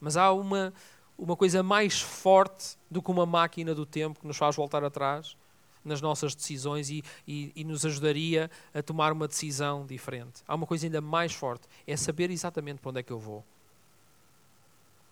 Mas 0.00 0.16
há 0.16 0.30
uma, 0.30 0.72
uma 1.18 1.34
coisa 1.34 1.60
mais 1.60 2.00
forte 2.00 2.76
do 2.88 3.02
que 3.02 3.10
uma 3.10 3.26
máquina 3.26 3.74
do 3.74 3.84
tempo 3.84 4.20
que 4.20 4.28
nos 4.28 4.36
faz 4.36 4.54
voltar 4.54 4.84
atrás 4.84 5.36
nas 5.84 6.00
nossas 6.00 6.34
decisões 6.34 6.90
e, 6.90 7.02
e, 7.26 7.52
e, 7.54 7.64
nos 7.64 7.84
ajudaria 7.86 8.50
a 8.74 8.82
tomar 8.82 9.12
uma 9.12 9.26
decisão 9.26 9.86
diferente. 9.86 10.42
Há 10.46 10.54
uma 10.54 10.66
coisa 10.66 10.86
ainda 10.86 11.00
mais 11.00 11.32
forte: 11.32 11.66
é 11.86 11.96
saber 11.96 12.30
exatamente 12.30 12.80
para 12.80 12.90
onde 12.90 13.00
é 13.00 13.02
que 13.02 13.12
eu 13.12 13.18
vou. 13.18 13.44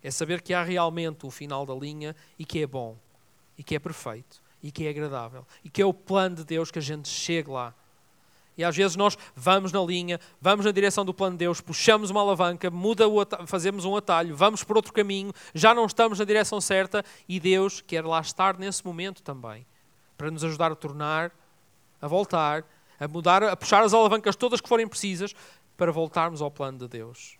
É 0.03 0.11
saber 0.11 0.43
que 0.43 0.55
há 0.55 0.63
realmente 0.63 1.27
o 1.27 1.31
final 1.31 1.67
da 1.67 1.75
linha 1.75 2.15
e 2.39 2.45
que 2.45 2.63
é 2.63 2.67
bom, 2.67 2.97
e 3.57 3.63
que 3.63 3.75
é 3.75 3.79
perfeito, 3.79 4.41
e 4.63 4.71
que 4.71 4.87
é 4.87 4.91
agradável, 4.91 5.47
e 5.65 5.69
que 5.69 5.83
é 5.83 5.87
o 5.87 5.93
plano 5.93 6.37
de 6.37 6.45
Deus 6.45 6.71
que 6.71 6.79
a 6.79 6.83
gente 6.83 7.09
chegue 7.09 7.51
lá. 7.51 7.75
E 8.59 8.65
às 8.65 8.77
vezes 8.77 8.97
nós 8.97 9.17
vamos 9.37 9.71
na 9.71 9.81
linha, 9.81 10.19
vamos 10.41 10.67
na 10.67 10.73
direção 10.73 11.05
do 11.05 11.15
plano 11.15 11.37
de 11.37 11.39
Deus, 11.39 11.61
puxamos 11.61 12.11
uma 12.11 12.21
alavanca, 12.21 12.69
muda 12.69 13.05
fazemos 13.47 13.85
um 13.85 13.95
atalho, 13.95 14.35
vamos 14.35 14.65
por 14.65 14.77
outro 14.77 14.93
caminho, 14.93 15.33
já 15.55 15.73
não 15.73 15.87
estamos 15.87 16.19
na 16.19 16.25
direção 16.25 16.61
certa 16.61 17.05
e 17.29 17.39
Deus 17.39 17.81
quer 17.81 18.05
lá 18.05 18.21
estar 18.21 18.59
nesse 18.59 18.85
momento 18.85 19.23
também, 19.23 19.65
para 20.19 20.31
nos 20.31 20.43
ajudar 20.43 20.73
a 20.73 20.77
tornar, 20.77 21.33
a 22.03 22.09
voltar, 22.09 22.65
a 22.99 23.07
mudar, 23.07 23.43
a 23.45 23.57
puxar 23.57 23.85
as 23.85 23.95
alavancas 23.95 24.35
todas 24.37 24.61
que 24.61 24.69
forem 24.69 24.87
precisas 24.87 25.35
para 25.77 25.93
voltarmos 25.93 26.43
ao 26.43 26.51
plano 26.51 26.79
de 26.79 26.89
Deus. 26.89 27.39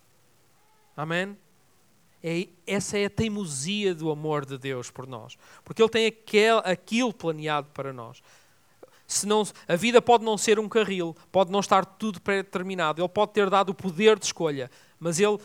Amém? 0.95 1.37
É, 2.23 2.47
essa 2.65 2.97
é 2.97 3.05
a 3.05 3.09
teimosia 3.09 3.93
do 3.93 4.09
amor 4.09 4.45
de 4.45 4.57
Deus 4.57 4.89
por 4.89 5.05
nós. 5.05 5.37
Porque 5.63 5.81
Ele 5.81 5.89
tem 5.89 6.13
aquilo 6.63 7.13
planeado 7.13 7.67
para 7.73 7.93
nós. 7.93 8.21
Senão, 9.05 9.43
a 9.67 9.75
vida 9.75 10.01
pode 10.01 10.23
não 10.23 10.37
ser 10.37 10.59
um 10.59 10.69
carril, 10.69 11.15
pode 11.31 11.51
não 11.51 11.59
estar 11.59 11.85
tudo 11.85 12.21
pré-determinado, 12.21 13.01
Ele 13.01 13.09
pode 13.09 13.33
ter 13.33 13.49
dado 13.49 13.71
o 13.71 13.73
poder 13.73 14.19
de 14.19 14.25
escolha, 14.25 14.69
mas 14.99 15.19
Ele 15.19 15.39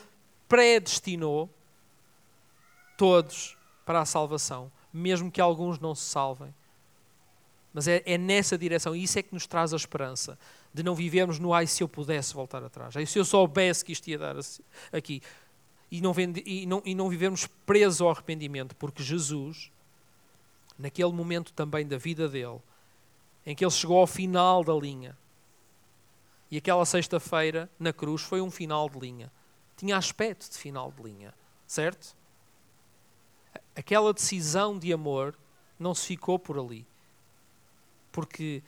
predestinou 0.48 1.48
todos 2.96 3.56
para 3.84 4.00
a 4.00 4.04
salvação, 4.04 4.70
mesmo 4.92 5.30
que 5.30 5.40
alguns 5.40 5.78
não 5.78 5.94
se 5.94 6.04
salvem. 6.04 6.54
Mas 7.74 7.88
é, 7.88 8.02
é, 8.06 8.16
nessa 8.16 8.56
direção, 8.56 8.94
e 8.94 9.02
isso 9.02 9.18
é 9.18 9.22
que 9.22 9.34
nos 9.34 9.48
traz 9.48 9.72
a 9.72 9.76
esperança 9.76 10.38
de 10.72 10.84
não 10.84 10.94
vivermos 10.94 11.40
no 11.40 11.52
ai 11.52 11.66
se 11.66 11.82
eu 11.82 11.88
pudesse 11.88 12.32
voltar 12.32 12.62
atrás, 12.62 12.96
ai 12.96 13.04
se 13.04 13.18
eu 13.18 13.24
soubesse 13.24 13.84
que 13.84 13.90
isto 13.90 14.08
ia 14.08 14.16
dar 14.16 14.36
aqui 14.92 15.20
e 15.90 16.00
não, 16.00 16.12
vende, 16.12 16.42
e 16.46 16.66
não, 16.66 16.82
e 16.84 16.94
não 16.94 17.08
vivermos 17.08 17.46
presos 17.66 18.00
ao 18.00 18.10
arrependimento, 18.10 18.74
porque 18.76 19.02
Jesus, 19.02 19.70
naquele 20.78 21.12
momento 21.12 21.52
também 21.52 21.86
da 21.86 21.98
vida 21.98 22.28
dele, 22.28 22.60
em 23.44 23.54
que 23.54 23.64
ele 23.64 23.70
chegou 23.70 23.98
ao 23.98 24.06
final 24.06 24.64
da 24.64 24.74
linha, 24.74 25.16
e 26.50 26.56
aquela 26.56 26.84
sexta-feira 26.84 27.70
na 27.78 27.92
cruz 27.92 28.22
foi 28.22 28.40
um 28.40 28.50
final 28.50 28.88
de 28.88 28.98
linha. 28.98 29.32
Tinha 29.76 29.96
aspecto 29.96 30.48
de 30.50 30.56
final 30.56 30.92
de 30.92 31.02
linha, 31.02 31.34
certo? 31.66 32.16
Aquela 33.74 34.12
decisão 34.12 34.78
de 34.78 34.92
amor 34.92 35.36
não 35.78 35.94
se 35.94 36.06
ficou 36.06 36.38
por 36.38 36.58
ali, 36.58 36.86
porque 38.14 38.62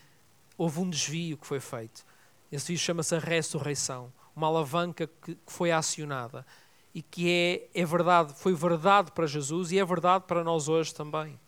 houve 0.58 0.80
um 0.80 0.90
desvio 0.90 1.36
que 1.36 1.46
foi 1.46 1.60
feito. 1.60 2.04
Esse 2.50 2.66
desvio 2.66 2.78
chama-se 2.78 3.14
a 3.14 3.20
ressurreição, 3.20 4.12
uma 4.34 4.48
alavanca 4.48 5.06
que 5.06 5.38
foi 5.46 5.70
acionada 5.70 6.44
e 6.92 7.00
que 7.00 7.30
é, 7.72 7.80
é 7.80 7.84
verdade, 7.84 8.34
foi 8.34 8.54
verdade 8.54 9.12
para 9.12 9.24
Jesus 9.24 9.70
e 9.70 9.78
é 9.78 9.84
verdade 9.84 10.24
para 10.26 10.42
nós 10.42 10.68
hoje 10.68 10.92
também. 10.92 11.38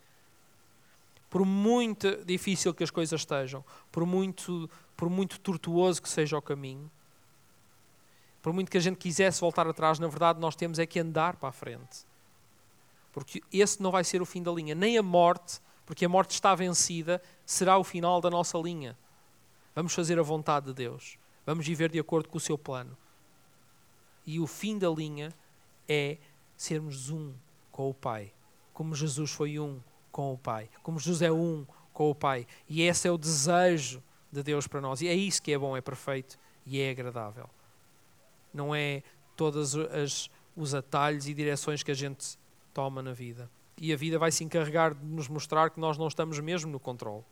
Por 1.29 1.45
muito 1.45 2.25
difícil 2.25 2.73
que 2.73 2.85
as 2.85 2.91
coisas 2.91 3.21
estejam, 3.21 3.65
por 3.91 4.07
muito, 4.07 4.71
por 4.97 5.11
muito 5.11 5.41
tortuoso 5.41 6.01
que 6.01 6.09
seja 6.09 6.39
o 6.39 6.43
caminho, 6.43 6.89
por 8.41 8.53
muito 8.53 8.71
que 8.71 8.79
a 8.79 8.81
gente 8.81 8.97
quisesse 8.97 9.41
voltar 9.41 9.67
atrás, 9.67 9.99
na 9.99 10.07
verdade 10.07 10.39
nós 10.39 10.55
temos 10.55 10.79
é 10.79 10.87
que 10.87 11.01
andar 11.01 11.35
para 11.35 11.49
a 11.49 11.53
frente. 11.53 12.07
Porque 13.13 13.43
esse 13.53 13.83
não 13.83 13.91
vai 13.91 14.05
ser 14.05 14.23
o 14.23 14.27
fim 14.27 14.41
da 14.41 14.53
linha. 14.53 14.77
Nem 14.77 14.97
a 14.97 15.03
morte, 15.03 15.61
porque 15.85 16.05
a 16.05 16.09
morte 16.09 16.31
está 16.31 16.55
vencida, 16.55 17.21
será 17.49 17.79
o 17.79 17.83
final 17.83 18.21
da 18.21 18.29
nossa 18.29 18.59
linha. 18.59 18.97
Vamos 19.75 19.95
fazer 19.95 20.19
a 20.19 20.23
vontade 20.23 20.67
de 20.67 20.75
Deus. 20.75 21.17
Vamos 21.47 21.67
viver 21.67 21.91
de 21.91 21.99
acordo 21.99 22.29
com 22.29 22.37
o 22.37 22.41
seu 22.41 22.59
plano. 22.59 22.95
E 24.27 24.39
o 24.39 24.47
fim 24.47 24.77
da 24.77 24.91
linha 24.91 25.33
é 25.89 26.19
sermos 26.59 27.09
um 27.09 27.33
com 27.73 27.89
o 27.89 27.95
Pai, 27.95 28.35
como 28.75 28.95
Jesus 28.95 29.31
foi 29.31 29.59
um 29.59 29.81
com 30.13 30.35
o 30.35 30.37
Pai, 30.37 30.69
como 30.83 31.01
Jesus 31.01 31.23
é 31.23 31.33
um 31.33 31.67
com 31.91 32.11
o 32.11 32.15
Pai. 32.15 32.47
E 32.69 32.83
esse 32.83 33.09
é 33.09 33.11
o 33.11 33.17
desejo 33.17 34.03
de 34.31 34.43
Deus 34.43 34.67
para 34.67 34.83
nós. 34.83 35.01
E 35.01 35.09
é 35.09 35.15
isso 35.15 35.43
que 35.43 35.51
é 35.51 35.59
bom, 35.59 35.75
é 35.75 35.81
perfeito 35.81 36.39
e 36.67 36.79
é 36.83 36.91
agradável. 36.91 37.49
Não 38.53 38.75
é 38.75 39.03
todos 39.35 39.75
os 40.55 40.75
atalhos 40.75 41.27
e 41.27 41.33
direções 41.33 41.83
que 41.83 41.91
a 41.91 41.95
gente 41.95 42.39
toma 42.75 43.03
na 43.03 43.15
vida. 43.15 43.51
E 43.79 43.91
a 43.91 43.97
vida 43.97 44.19
vai 44.19 44.31
se 44.31 44.45
encarregar 44.45 44.95
de 44.95 45.03
nos 45.03 45.29
mostrar 45.29 45.71
que 45.71 45.81
nós 45.81 45.97
não 45.97 46.09
estamos 46.09 46.39
mesmo 46.41 46.71
no 46.71 46.79
controle. 46.79 47.25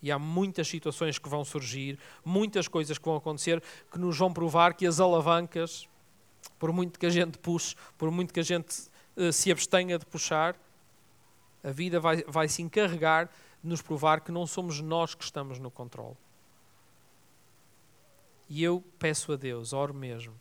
E 0.00 0.12
há 0.12 0.18
muitas 0.18 0.68
situações 0.68 1.18
que 1.18 1.28
vão 1.28 1.44
surgir, 1.44 1.98
muitas 2.24 2.68
coisas 2.68 2.98
que 2.98 3.04
vão 3.04 3.16
acontecer 3.16 3.62
que 3.90 3.98
nos 3.98 4.16
vão 4.16 4.32
provar 4.32 4.74
que 4.74 4.86
as 4.86 5.00
alavancas 5.00 5.88
por 6.58 6.72
muito 6.72 6.98
que 6.98 7.06
a 7.06 7.10
gente 7.10 7.38
puxe, 7.38 7.74
por 7.96 8.10
muito 8.10 8.32
que 8.32 8.40
a 8.40 8.44
gente 8.44 8.88
uh, 9.16 9.32
se 9.32 9.50
abstenha 9.50 9.98
de 9.98 10.06
puxar, 10.06 10.56
a 11.62 11.70
vida 11.70 11.98
vai, 11.98 12.22
vai 12.26 12.48
se 12.48 12.62
encarregar 12.62 13.28
de 13.62 13.68
nos 13.68 13.82
provar 13.82 14.20
que 14.20 14.32
não 14.32 14.46
somos 14.46 14.80
nós 14.80 15.14
que 15.14 15.24
estamos 15.24 15.58
no 15.58 15.70
controle. 15.70 16.16
E 18.48 18.62
eu 18.62 18.82
peço 18.98 19.32
a 19.32 19.36
Deus, 19.36 19.72
oro 19.72 19.92
mesmo, 19.92 20.34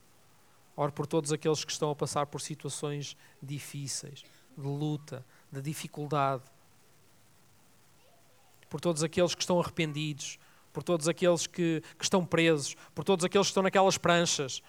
oro 0.76 0.92
por 0.92 1.06
todos 1.06 1.32
aqueles 1.32 1.66
que 1.66 1.72
estão 1.72 1.92
a 1.92 1.96
passar 1.96 2.26
por 2.28 2.40
situações 2.40 3.18
difíceis, 3.42 4.24
de 4.58 4.68
luta, 4.68 5.26
de 5.52 5.62
dificuldade, 5.62 6.44
por 8.70 8.82
todos 8.82 9.04
aqueles 9.04 9.34
que 9.34 9.42
estão 9.42 9.60
arrependidos, 9.60 10.40
por 10.74 10.84
todos 10.84 11.08
aqueles 11.08 11.48
que, 11.48 11.82
que 11.98 12.04
estão 12.04 12.26
presos, 12.26 12.76
por 12.94 13.04
todos 13.04 13.26
aqueles 13.26 13.48
que 13.48 13.52
estão 13.52 13.64
naquelas 13.64 13.98
pranchas, 13.98 14.62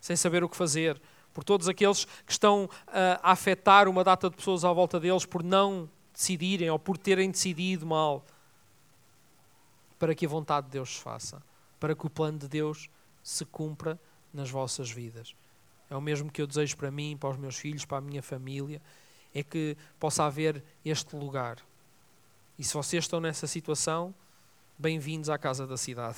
sem 0.00 0.16
saber 0.16 0.42
o 0.42 0.48
que 0.48 0.56
fazer, 0.56 1.00
por 1.32 1.44
todos 1.44 1.68
aqueles 1.68 2.04
que 2.04 2.32
estão 2.32 2.68
a 2.86 3.32
afetar 3.32 3.88
uma 3.88 4.04
data 4.04 4.28
de 4.28 4.36
pessoas 4.36 4.64
à 4.64 4.72
volta 4.72 5.00
deles 5.00 5.24
por 5.24 5.42
não 5.42 5.88
decidirem 6.12 6.70
ou 6.70 6.78
por 6.78 6.98
terem 6.98 7.30
decidido 7.30 7.86
mal, 7.86 8.24
para 9.98 10.14
que 10.14 10.26
a 10.26 10.28
vontade 10.28 10.66
de 10.66 10.72
Deus 10.72 10.96
se 10.96 11.00
faça, 11.00 11.42
para 11.78 11.94
que 11.94 12.06
o 12.06 12.10
plano 12.10 12.38
de 12.38 12.48
Deus 12.48 12.90
se 13.22 13.44
cumpra 13.44 13.98
nas 14.32 14.50
vossas 14.50 14.90
vidas. 14.90 15.34
É 15.88 15.96
o 15.96 16.00
mesmo 16.00 16.30
que 16.30 16.40
eu 16.40 16.46
desejo 16.46 16.76
para 16.76 16.90
mim, 16.90 17.16
para 17.16 17.30
os 17.30 17.36
meus 17.36 17.56
filhos, 17.56 17.84
para 17.84 17.98
a 17.98 18.00
minha 18.00 18.22
família, 18.22 18.80
é 19.34 19.42
que 19.42 19.76
possa 19.98 20.24
haver 20.24 20.62
este 20.84 21.14
lugar. 21.16 21.58
E 22.62 22.64
se 22.64 22.74
vocês 22.74 23.02
estão 23.02 23.18
nessa 23.18 23.48
situação, 23.48 24.14
bem-vindos 24.78 25.28
à 25.28 25.36
casa 25.36 25.66
da 25.66 25.76
cidade 25.76 26.16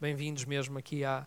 bem-vindos 0.00 0.44
mesmo 0.44 0.78
aqui 0.78 1.04
a, 1.04 1.26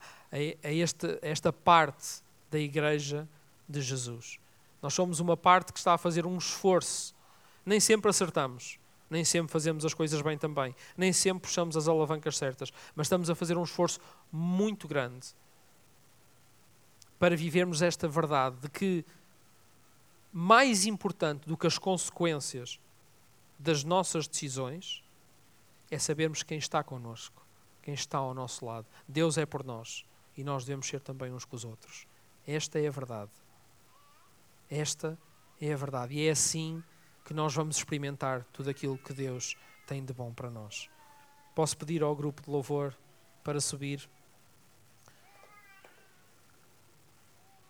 este, 0.64 1.20
a 1.22 1.28
esta 1.28 1.52
parte 1.52 2.22
da 2.50 2.58
Igreja 2.58 3.28
de 3.68 3.82
Jesus. 3.82 4.40
Nós 4.82 4.94
somos 4.94 5.20
uma 5.20 5.36
parte 5.36 5.74
que 5.74 5.80
está 5.80 5.96
a 5.96 5.98
fazer 5.98 6.26
um 6.26 6.38
esforço. 6.38 7.14
Nem 7.66 7.78
sempre 7.82 8.10
acertamos, 8.10 8.80
nem 9.10 9.26
sempre 9.26 9.52
fazemos 9.52 9.84
as 9.84 9.94
coisas 9.94 10.22
bem 10.22 10.38
também, 10.38 10.74
nem 10.96 11.12
sempre 11.12 11.42
puxamos 11.42 11.76
as 11.76 11.86
alavancas 11.86 12.38
certas, 12.38 12.72
mas 12.96 13.08
estamos 13.08 13.30
a 13.30 13.36
fazer 13.36 13.58
um 13.58 13.64
esforço 13.64 14.00
muito 14.32 14.88
grande 14.88 15.28
para 17.20 17.36
vivermos 17.36 17.82
esta 17.82 18.08
verdade 18.08 18.56
de 18.62 18.70
que 18.70 19.06
mais 20.32 20.86
importante 20.86 21.46
do 21.46 21.58
que 21.58 21.68
as 21.68 21.78
consequências 21.78 22.80
das 23.58 23.84
nossas 23.84 24.28
decisões 24.28 25.04
é 25.90 25.98
sabermos 25.98 26.44
quem 26.44 26.58
está 26.58 26.84
connosco 26.84 27.46
quem 27.86 27.94
está 27.94 28.18
ao 28.18 28.34
nosso 28.34 28.66
lado. 28.66 28.88
Deus 29.08 29.38
é 29.38 29.46
por 29.46 29.64
nós 29.64 30.04
e 30.36 30.44
nós 30.44 30.66
devemos 30.66 30.88
ser 30.88 31.00
também 31.00 31.32
uns 31.32 31.46
com 31.46 31.56
os 31.56 31.64
outros. 31.64 32.08
Esta 32.46 32.80
é 32.80 32.88
a 32.88 32.92
verdade. 32.92 33.32
Esta 34.68 35.16
é 35.62 35.72
a 35.72 35.78
verdade. 35.78 36.16
E 36.16 36.28
é 36.28 36.32
assim 36.32 36.84
que 37.24 37.32
nós 37.32 37.54
vamos 37.54 37.78
experimentar 37.78 38.44
tudo 38.46 38.72
aquilo 38.72 38.98
que 38.98 39.14
Deus 39.14 39.56
tem 39.86 40.04
de 40.04 40.12
bom 40.12 40.34
para 40.34 40.50
nós. 40.50 40.90
Posso 41.54 41.78
pedir 41.78 42.02
ao 42.02 42.16
grupo 42.16 42.42
de 42.42 42.50
louvor 42.50 42.98
para 43.44 43.62
subir? 43.62 44.10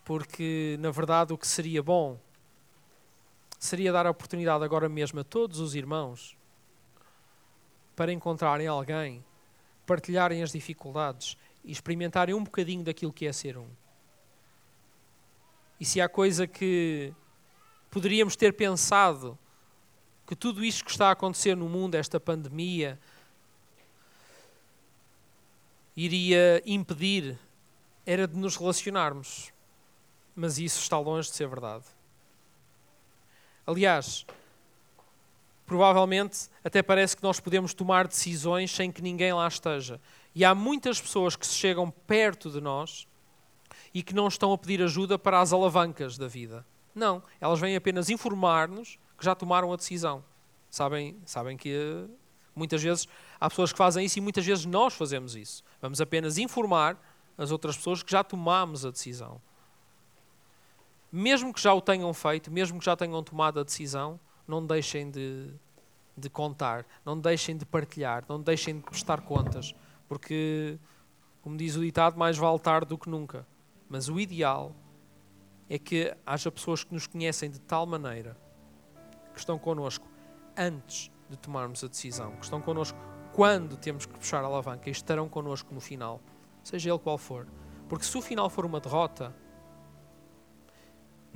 Porque, 0.02 0.78
na 0.80 0.90
verdade, 0.90 1.34
o 1.34 1.38
que 1.38 1.46
seria 1.46 1.82
bom 1.82 2.18
seria 3.58 3.92
dar 3.92 4.06
a 4.06 4.10
oportunidade 4.10 4.64
agora 4.64 4.88
mesmo 4.88 5.20
a 5.20 5.24
todos 5.24 5.58
os 5.60 5.74
irmãos 5.74 6.36
para 7.94 8.12
encontrarem 8.12 8.66
alguém 8.66 9.24
partilharem 9.86 10.42
as 10.42 10.50
dificuldades 10.50 11.36
e 11.64 11.70
experimentarem 11.70 12.34
um 12.34 12.42
bocadinho 12.42 12.82
daquilo 12.82 13.12
que 13.12 13.26
é 13.26 13.32
ser 13.32 13.56
um. 13.56 13.68
E 15.78 15.84
se 15.84 16.00
há 16.00 16.08
coisa 16.08 16.46
que 16.46 17.14
poderíamos 17.90 18.34
ter 18.34 18.52
pensado 18.52 19.38
que 20.26 20.34
tudo 20.34 20.64
isto 20.64 20.84
que 20.84 20.90
está 20.90 21.08
a 21.08 21.12
acontecer 21.12 21.54
no 21.54 21.68
mundo, 21.68 21.94
esta 21.94 22.18
pandemia, 22.18 22.98
iria 25.96 26.60
impedir 26.66 27.38
era 28.04 28.26
de 28.26 28.36
nos 28.36 28.56
relacionarmos. 28.56 29.52
Mas 30.34 30.58
isso 30.58 30.80
está 30.80 30.98
longe 30.98 31.28
de 31.28 31.34
ser 31.34 31.48
verdade. 31.48 31.84
Aliás, 33.66 34.24
provavelmente 35.66 36.48
até 36.64 36.82
parece 36.82 37.16
que 37.16 37.22
nós 37.22 37.40
podemos 37.40 37.74
tomar 37.74 38.06
decisões 38.06 38.70
sem 38.70 38.92
que 38.92 39.02
ninguém 39.02 39.32
lá 39.32 39.46
esteja. 39.48 40.00
E 40.34 40.44
há 40.44 40.54
muitas 40.54 41.00
pessoas 41.00 41.34
que 41.34 41.46
se 41.46 41.54
chegam 41.54 41.90
perto 41.90 42.50
de 42.50 42.60
nós 42.60 43.08
e 43.92 44.02
que 44.02 44.14
não 44.14 44.28
estão 44.28 44.52
a 44.52 44.58
pedir 44.58 44.82
ajuda 44.82 45.18
para 45.18 45.40
as 45.40 45.52
alavancas 45.52 46.16
da 46.16 46.28
vida. 46.28 46.64
Não, 46.94 47.22
elas 47.40 47.58
vêm 47.58 47.74
apenas 47.74 48.08
informar-nos 48.08 48.98
que 49.18 49.24
já 49.24 49.34
tomaram 49.34 49.72
a 49.72 49.76
decisão. 49.76 50.22
Sabem, 50.70 51.16
sabem 51.24 51.56
que 51.56 51.74
eh, 51.74 52.10
muitas 52.54 52.82
vezes 52.82 53.08
há 53.40 53.48
pessoas 53.48 53.72
que 53.72 53.78
fazem 53.78 54.04
isso 54.04 54.18
e 54.18 54.22
muitas 54.22 54.44
vezes 54.44 54.64
nós 54.66 54.94
fazemos 54.94 55.34
isso. 55.34 55.64
Vamos 55.80 56.00
apenas 56.00 56.38
informar 56.38 56.98
as 57.36 57.50
outras 57.50 57.76
pessoas 57.76 58.02
que 58.02 58.12
já 58.12 58.22
tomamos 58.22 58.84
a 58.84 58.90
decisão. 58.90 59.40
Mesmo 61.10 61.52
que 61.52 61.60
já 61.60 61.72
o 61.72 61.80
tenham 61.80 62.12
feito, 62.12 62.50
mesmo 62.50 62.78
que 62.78 62.84
já 62.84 62.96
tenham 62.96 63.22
tomado 63.22 63.60
a 63.60 63.62
decisão, 63.62 64.18
não 64.46 64.64
deixem 64.64 65.10
de, 65.10 65.52
de 66.16 66.28
contar, 66.28 66.86
não 67.04 67.18
deixem 67.18 67.56
de 67.56 67.64
partilhar, 67.64 68.24
não 68.28 68.40
deixem 68.40 68.76
de 68.76 68.82
prestar 68.82 69.20
contas, 69.20 69.74
porque, 70.08 70.78
como 71.42 71.56
diz 71.56 71.76
o 71.76 71.80
ditado, 71.80 72.18
mais 72.18 72.36
vale 72.36 72.58
tarde 72.58 72.88
do 72.88 72.98
que 72.98 73.08
nunca. 73.08 73.46
Mas 73.88 74.08
o 74.08 74.18
ideal 74.18 74.74
é 75.68 75.78
que 75.78 76.14
haja 76.24 76.50
pessoas 76.50 76.84
que 76.84 76.92
nos 76.92 77.06
conhecem 77.06 77.50
de 77.50 77.60
tal 77.60 77.86
maneira 77.86 78.36
que 79.32 79.38
estão 79.38 79.58
connosco 79.58 80.06
antes 80.56 81.10
de 81.28 81.36
tomarmos 81.36 81.82
a 81.84 81.88
decisão, 81.88 82.32
que 82.36 82.44
estão 82.44 82.60
connosco 82.60 82.98
quando 83.32 83.76
temos 83.76 84.06
que 84.06 84.14
puxar 84.14 84.42
a 84.42 84.46
alavanca 84.46 84.88
e 84.88 84.92
estarão 84.92 85.28
connosco 85.28 85.74
no 85.74 85.80
final, 85.80 86.20
seja 86.64 86.90
ele 86.90 86.98
qual 86.98 87.18
for. 87.18 87.46
Porque 87.88 88.04
se 88.04 88.16
o 88.16 88.22
final 88.22 88.48
for 88.48 88.64
uma 88.64 88.80
derrota, 88.80 89.34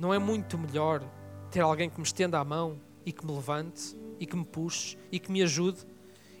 não 0.01 0.11
é 0.11 0.17
muito 0.17 0.57
melhor 0.57 1.03
ter 1.51 1.59
alguém 1.59 1.87
que 1.87 1.97
me 1.97 2.03
estenda 2.03 2.39
a 2.39 2.43
mão 2.43 2.81
e 3.05 3.11
que 3.11 3.23
me 3.23 3.31
levante 3.31 3.95
e 4.19 4.25
que 4.25 4.35
me 4.35 4.43
puxe 4.43 4.97
e 5.11 5.19
que 5.19 5.31
me 5.31 5.43
ajude? 5.43 5.85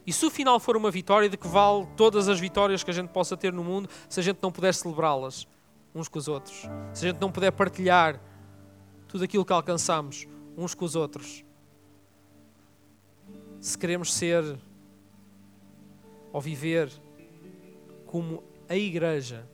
E 0.05 0.11
se 0.11 0.25
o 0.25 0.31
final 0.31 0.59
for 0.59 0.75
uma 0.75 0.89
vitória, 0.89 1.29
de 1.29 1.37
que 1.37 1.47
vale 1.47 1.87
todas 1.95 2.27
as 2.27 2.39
vitórias 2.39 2.83
que 2.83 2.89
a 2.89 2.93
gente 2.93 3.09
possa 3.09 3.37
ter 3.37 3.53
no 3.53 3.63
mundo 3.63 3.87
se 4.09 4.19
a 4.19 4.23
gente 4.23 4.39
não 4.41 4.51
puder 4.51 4.73
celebrá-las 4.73 5.47
uns 5.93 6.07
com 6.07 6.17
os 6.17 6.27
outros? 6.27 6.63
Se 6.91 7.05
a 7.05 7.11
gente 7.11 7.21
não 7.21 7.31
puder 7.31 7.51
partilhar 7.51 8.19
tudo 9.07 9.25
aquilo 9.25 9.45
que 9.45 9.53
alcançamos 9.53 10.27
uns 10.57 10.73
com 10.73 10.83
os 10.83 10.95
outros? 10.95 11.45
Se 13.59 13.77
queremos 13.77 14.11
ser 14.11 14.59
ou 16.33 16.41
viver 16.41 16.91
como 18.07 18.43
a 18.67 18.75
igreja 18.75 19.47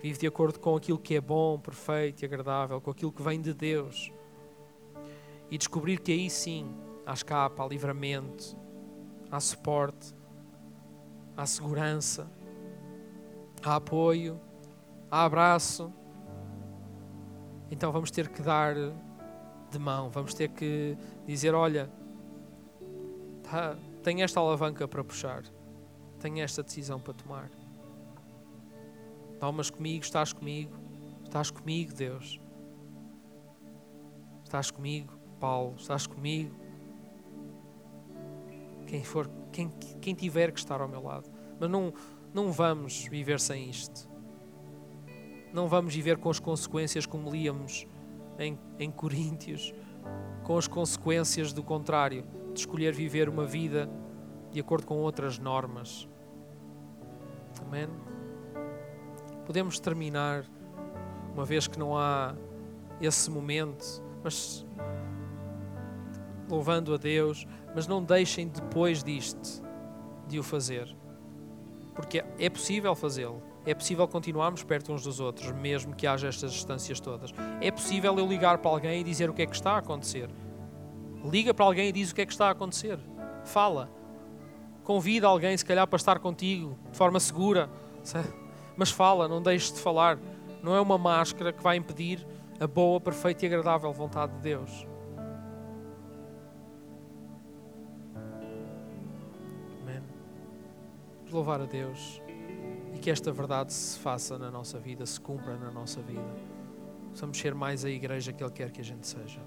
vive 0.00 0.18
de 0.18 0.26
acordo 0.26 0.60
com 0.60 0.76
aquilo 0.76 0.98
que 0.98 1.14
é 1.14 1.20
bom, 1.20 1.58
perfeito 1.58 2.22
e 2.22 2.24
agradável, 2.24 2.80
com 2.80 2.90
aquilo 2.90 3.12
que 3.12 3.22
vem 3.22 3.40
de 3.40 3.52
Deus. 3.52 4.12
E 5.50 5.58
descobrir 5.58 5.98
que 6.00 6.12
aí 6.12 6.30
sim 6.30 6.74
há 7.04 7.12
escapa, 7.12 7.64
há 7.64 7.66
livramento, 7.66 8.56
há 9.30 9.40
suporte, 9.40 10.14
há 11.36 11.46
segurança, 11.46 12.30
há 13.62 13.76
apoio, 13.76 14.40
há 15.10 15.24
abraço. 15.24 15.92
Então 17.70 17.90
vamos 17.92 18.10
ter 18.10 18.28
que 18.28 18.42
dar 18.42 18.74
de 19.70 19.78
mão, 19.78 20.10
vamos 20.10 20.34
ter 20.34 20.48
que 20.50 20.96
dizer: 21.26 21.54
olha, 21.54 21.90
tá, 23.42 23.76
tenho 24.02 24.22
esta 24.22 24.40
alavanca 24.40 24.86
para 24.86 25.02
puxar, 25.02 25.42
tenho 26.20 26.40
esta 26.40 26.62
decisão 26.62 27.00
para 27.00 27.14
tomar. 27.14 27.50
Tomas 29.38 29.70
comigo, 29.70 30.04
estás 30.04 30.32
comigo, 30.32 30.76
estás 31.24 31.50
comigo, 31.50 31.94
Deus. 31.94 32.40
Estás 34.42 34.70
comigo, 34.70 35.12
Paulo, 35.38 35.74
estás 35.76 36.06
comigo. 36.06 36.54
Quem 38.86 39.04
for, 39.04 39.30
quem, 39.52 39.68
quem 40.00 40.14
tiver 40.14 40.50
que 40.50 40.58
estar 40.58 40.80
ao 40.80 40.88
meu 40.88 41.02
lado. 41.02 41.30
Mas 41.60 41.70
não, 41.70 41.92
não 42.32 42.50
vamos 42.50 43.06
viver 43.06 43.38
sem 43.38 43.68
isto. 43.68 44.08
Não 45.52 45.68
vamos 45.68 45.94
viver 45.94 46.18
com 46.18 46.30
as 46.30 46.40
consequências 46.40 47.06
como 47.06 47.30
líamos 47.30 47.86
em, 48.38 48.58
em 48.78 48.90
Coríntios, 48.90 49.72
com 50.44 50.56
as 50.56 50.66
consequências 50.66 51.52
do 51.52 51.62
contrário, 51.62 52.24
de 52.52 52.60
escolher 52.60 52.94
viver 52.94 53.28
uma 53.28 53.44
vida 53.44 53.88
de 54.50 54.60
acordo 54.60 54.86
com 54.86 54.96
outras 54.96 55.38
normas. 55.38 56.08
Amém? 57.60 57.88
Podemos 59.48 59.80
terminar, 59.80 60.44
uma 61.32 61.42
vez 61.42 61.66
que 61.66 61.78
não 61.78 61.96
há 61.96 62.34
esse 63.00 63.30
momento, 63.30 64.04
mas 64.22 64.66
louvando 66.46 66.92
a 66.92 66.98
Deus, 66.98 67.46
mas 67.74 67.86
não 67.86 68.04
deixem 68.04 68.46
depois 68.46 69.02
disto 69.02 69.62
de 70.26 70.38
o 70.38 70.42
fazer. 70.42 70.94
Porque 71.94 72.22
é 72.38 72.50
possível 72.50 72.94
fazê-lo. 72.94 73.42
É 73.64 73.74
possível 73.74 74.06
continuarmos 74.06 74.62
perto 74.62 74.92
uns 74.92 75.04
dos 75.04 75.18
outros, 75.18 75.50
mesmo 75.52 75.96
que 75.96 76.06
haja 76.06 76.28
estas 76.28 76.52
distâncias 76.52 77.00
todas. 77.00 77.32
É 77.62 77.70
possível 77.70 78.18
eu 78.18 78.26
ligar 78.26 78.58
para 78.58 78.70
alguém 78.70 79.00
e 79.00 79.04
dizer 79.04 79.30
o 79.30 79.32
que 79.32 79.40
é 79.40 79.46
que 79.46 79.56
está 79.56 79.72
a 79.72 79.78
acontecer. 79.78 80.28
Liga 81.24 81.54
para 81.54 81.64
alguém 81.64 81.88
e 81.88 81.92
diz 81.92 82.10
o 82.10 82.14
que 82.14 82.20
é 82.20 82.26
que 82.26 82.32
está 82.32 82.48
a 82.48 82.50
acontecer. 82.50 82.98
Fala. 83.44 83.90
Convida 84.84 85.26
alguém, 85.26 85.56
se 85.56 85.64
calhar, 85.64 85.86
para 85.86 85.96
estar 85.96 86.18
contigo 86.18 86.78
de 86.90 86.98
forma 86.98 87.18
segura. 87.18 87.70
Mas 88.78 88.92
fala, 88.92 89.26
não 89.26 89.42
deixes 89.42 89.72
de 89.72 89.80
falar. 89.80 90.20
Não 90.62 90.72
é 90.74 90.80
uma 90.80 90.96
máscara 90.96 91.52
que 91.52 91.60
vai 91.60 91.76
impedir 91.76 92.24
a 92.60 92.66
boa, 92.66 93.00
perfeita 93.00 93.44
e 93.44 93.48
agradável 93.48 93.92
vontade 93.92 94.32
de 94.34 94.38
Deus. 94.38 94.86
Amém. 99.82 100.00
Vamos 101.18 101.32
louvar 101.32 101.60
a 101.60 101.64
Deus 101.64 102.22
e 102.94 102.98
que 103.00 103.10
esta 103.10 103.32
verdade 103.32 103.72
se 103.72 103.98
faça 103.98 104.38
na 104.38 104.48
nossa 104.48 104.78
vida, 104.78 105.04
se 105.04 105.20
cumpra 105.20 105.56
na 105.56 105.72
nossa 105.72 106.00
vida. 106.00 106.36
Vamos 107.14 107.36
ser 107.36 107.56
mais 107.56 107.84
a 107.84 107.90
igreja 107.90 108.32
que 108.32 108.44
Ele 108.44 108.52
quer 108.52 108.70
que 108.70 108.80
a 108.80 108.84
gente 108.84 109.08
seja. 109.08 109.40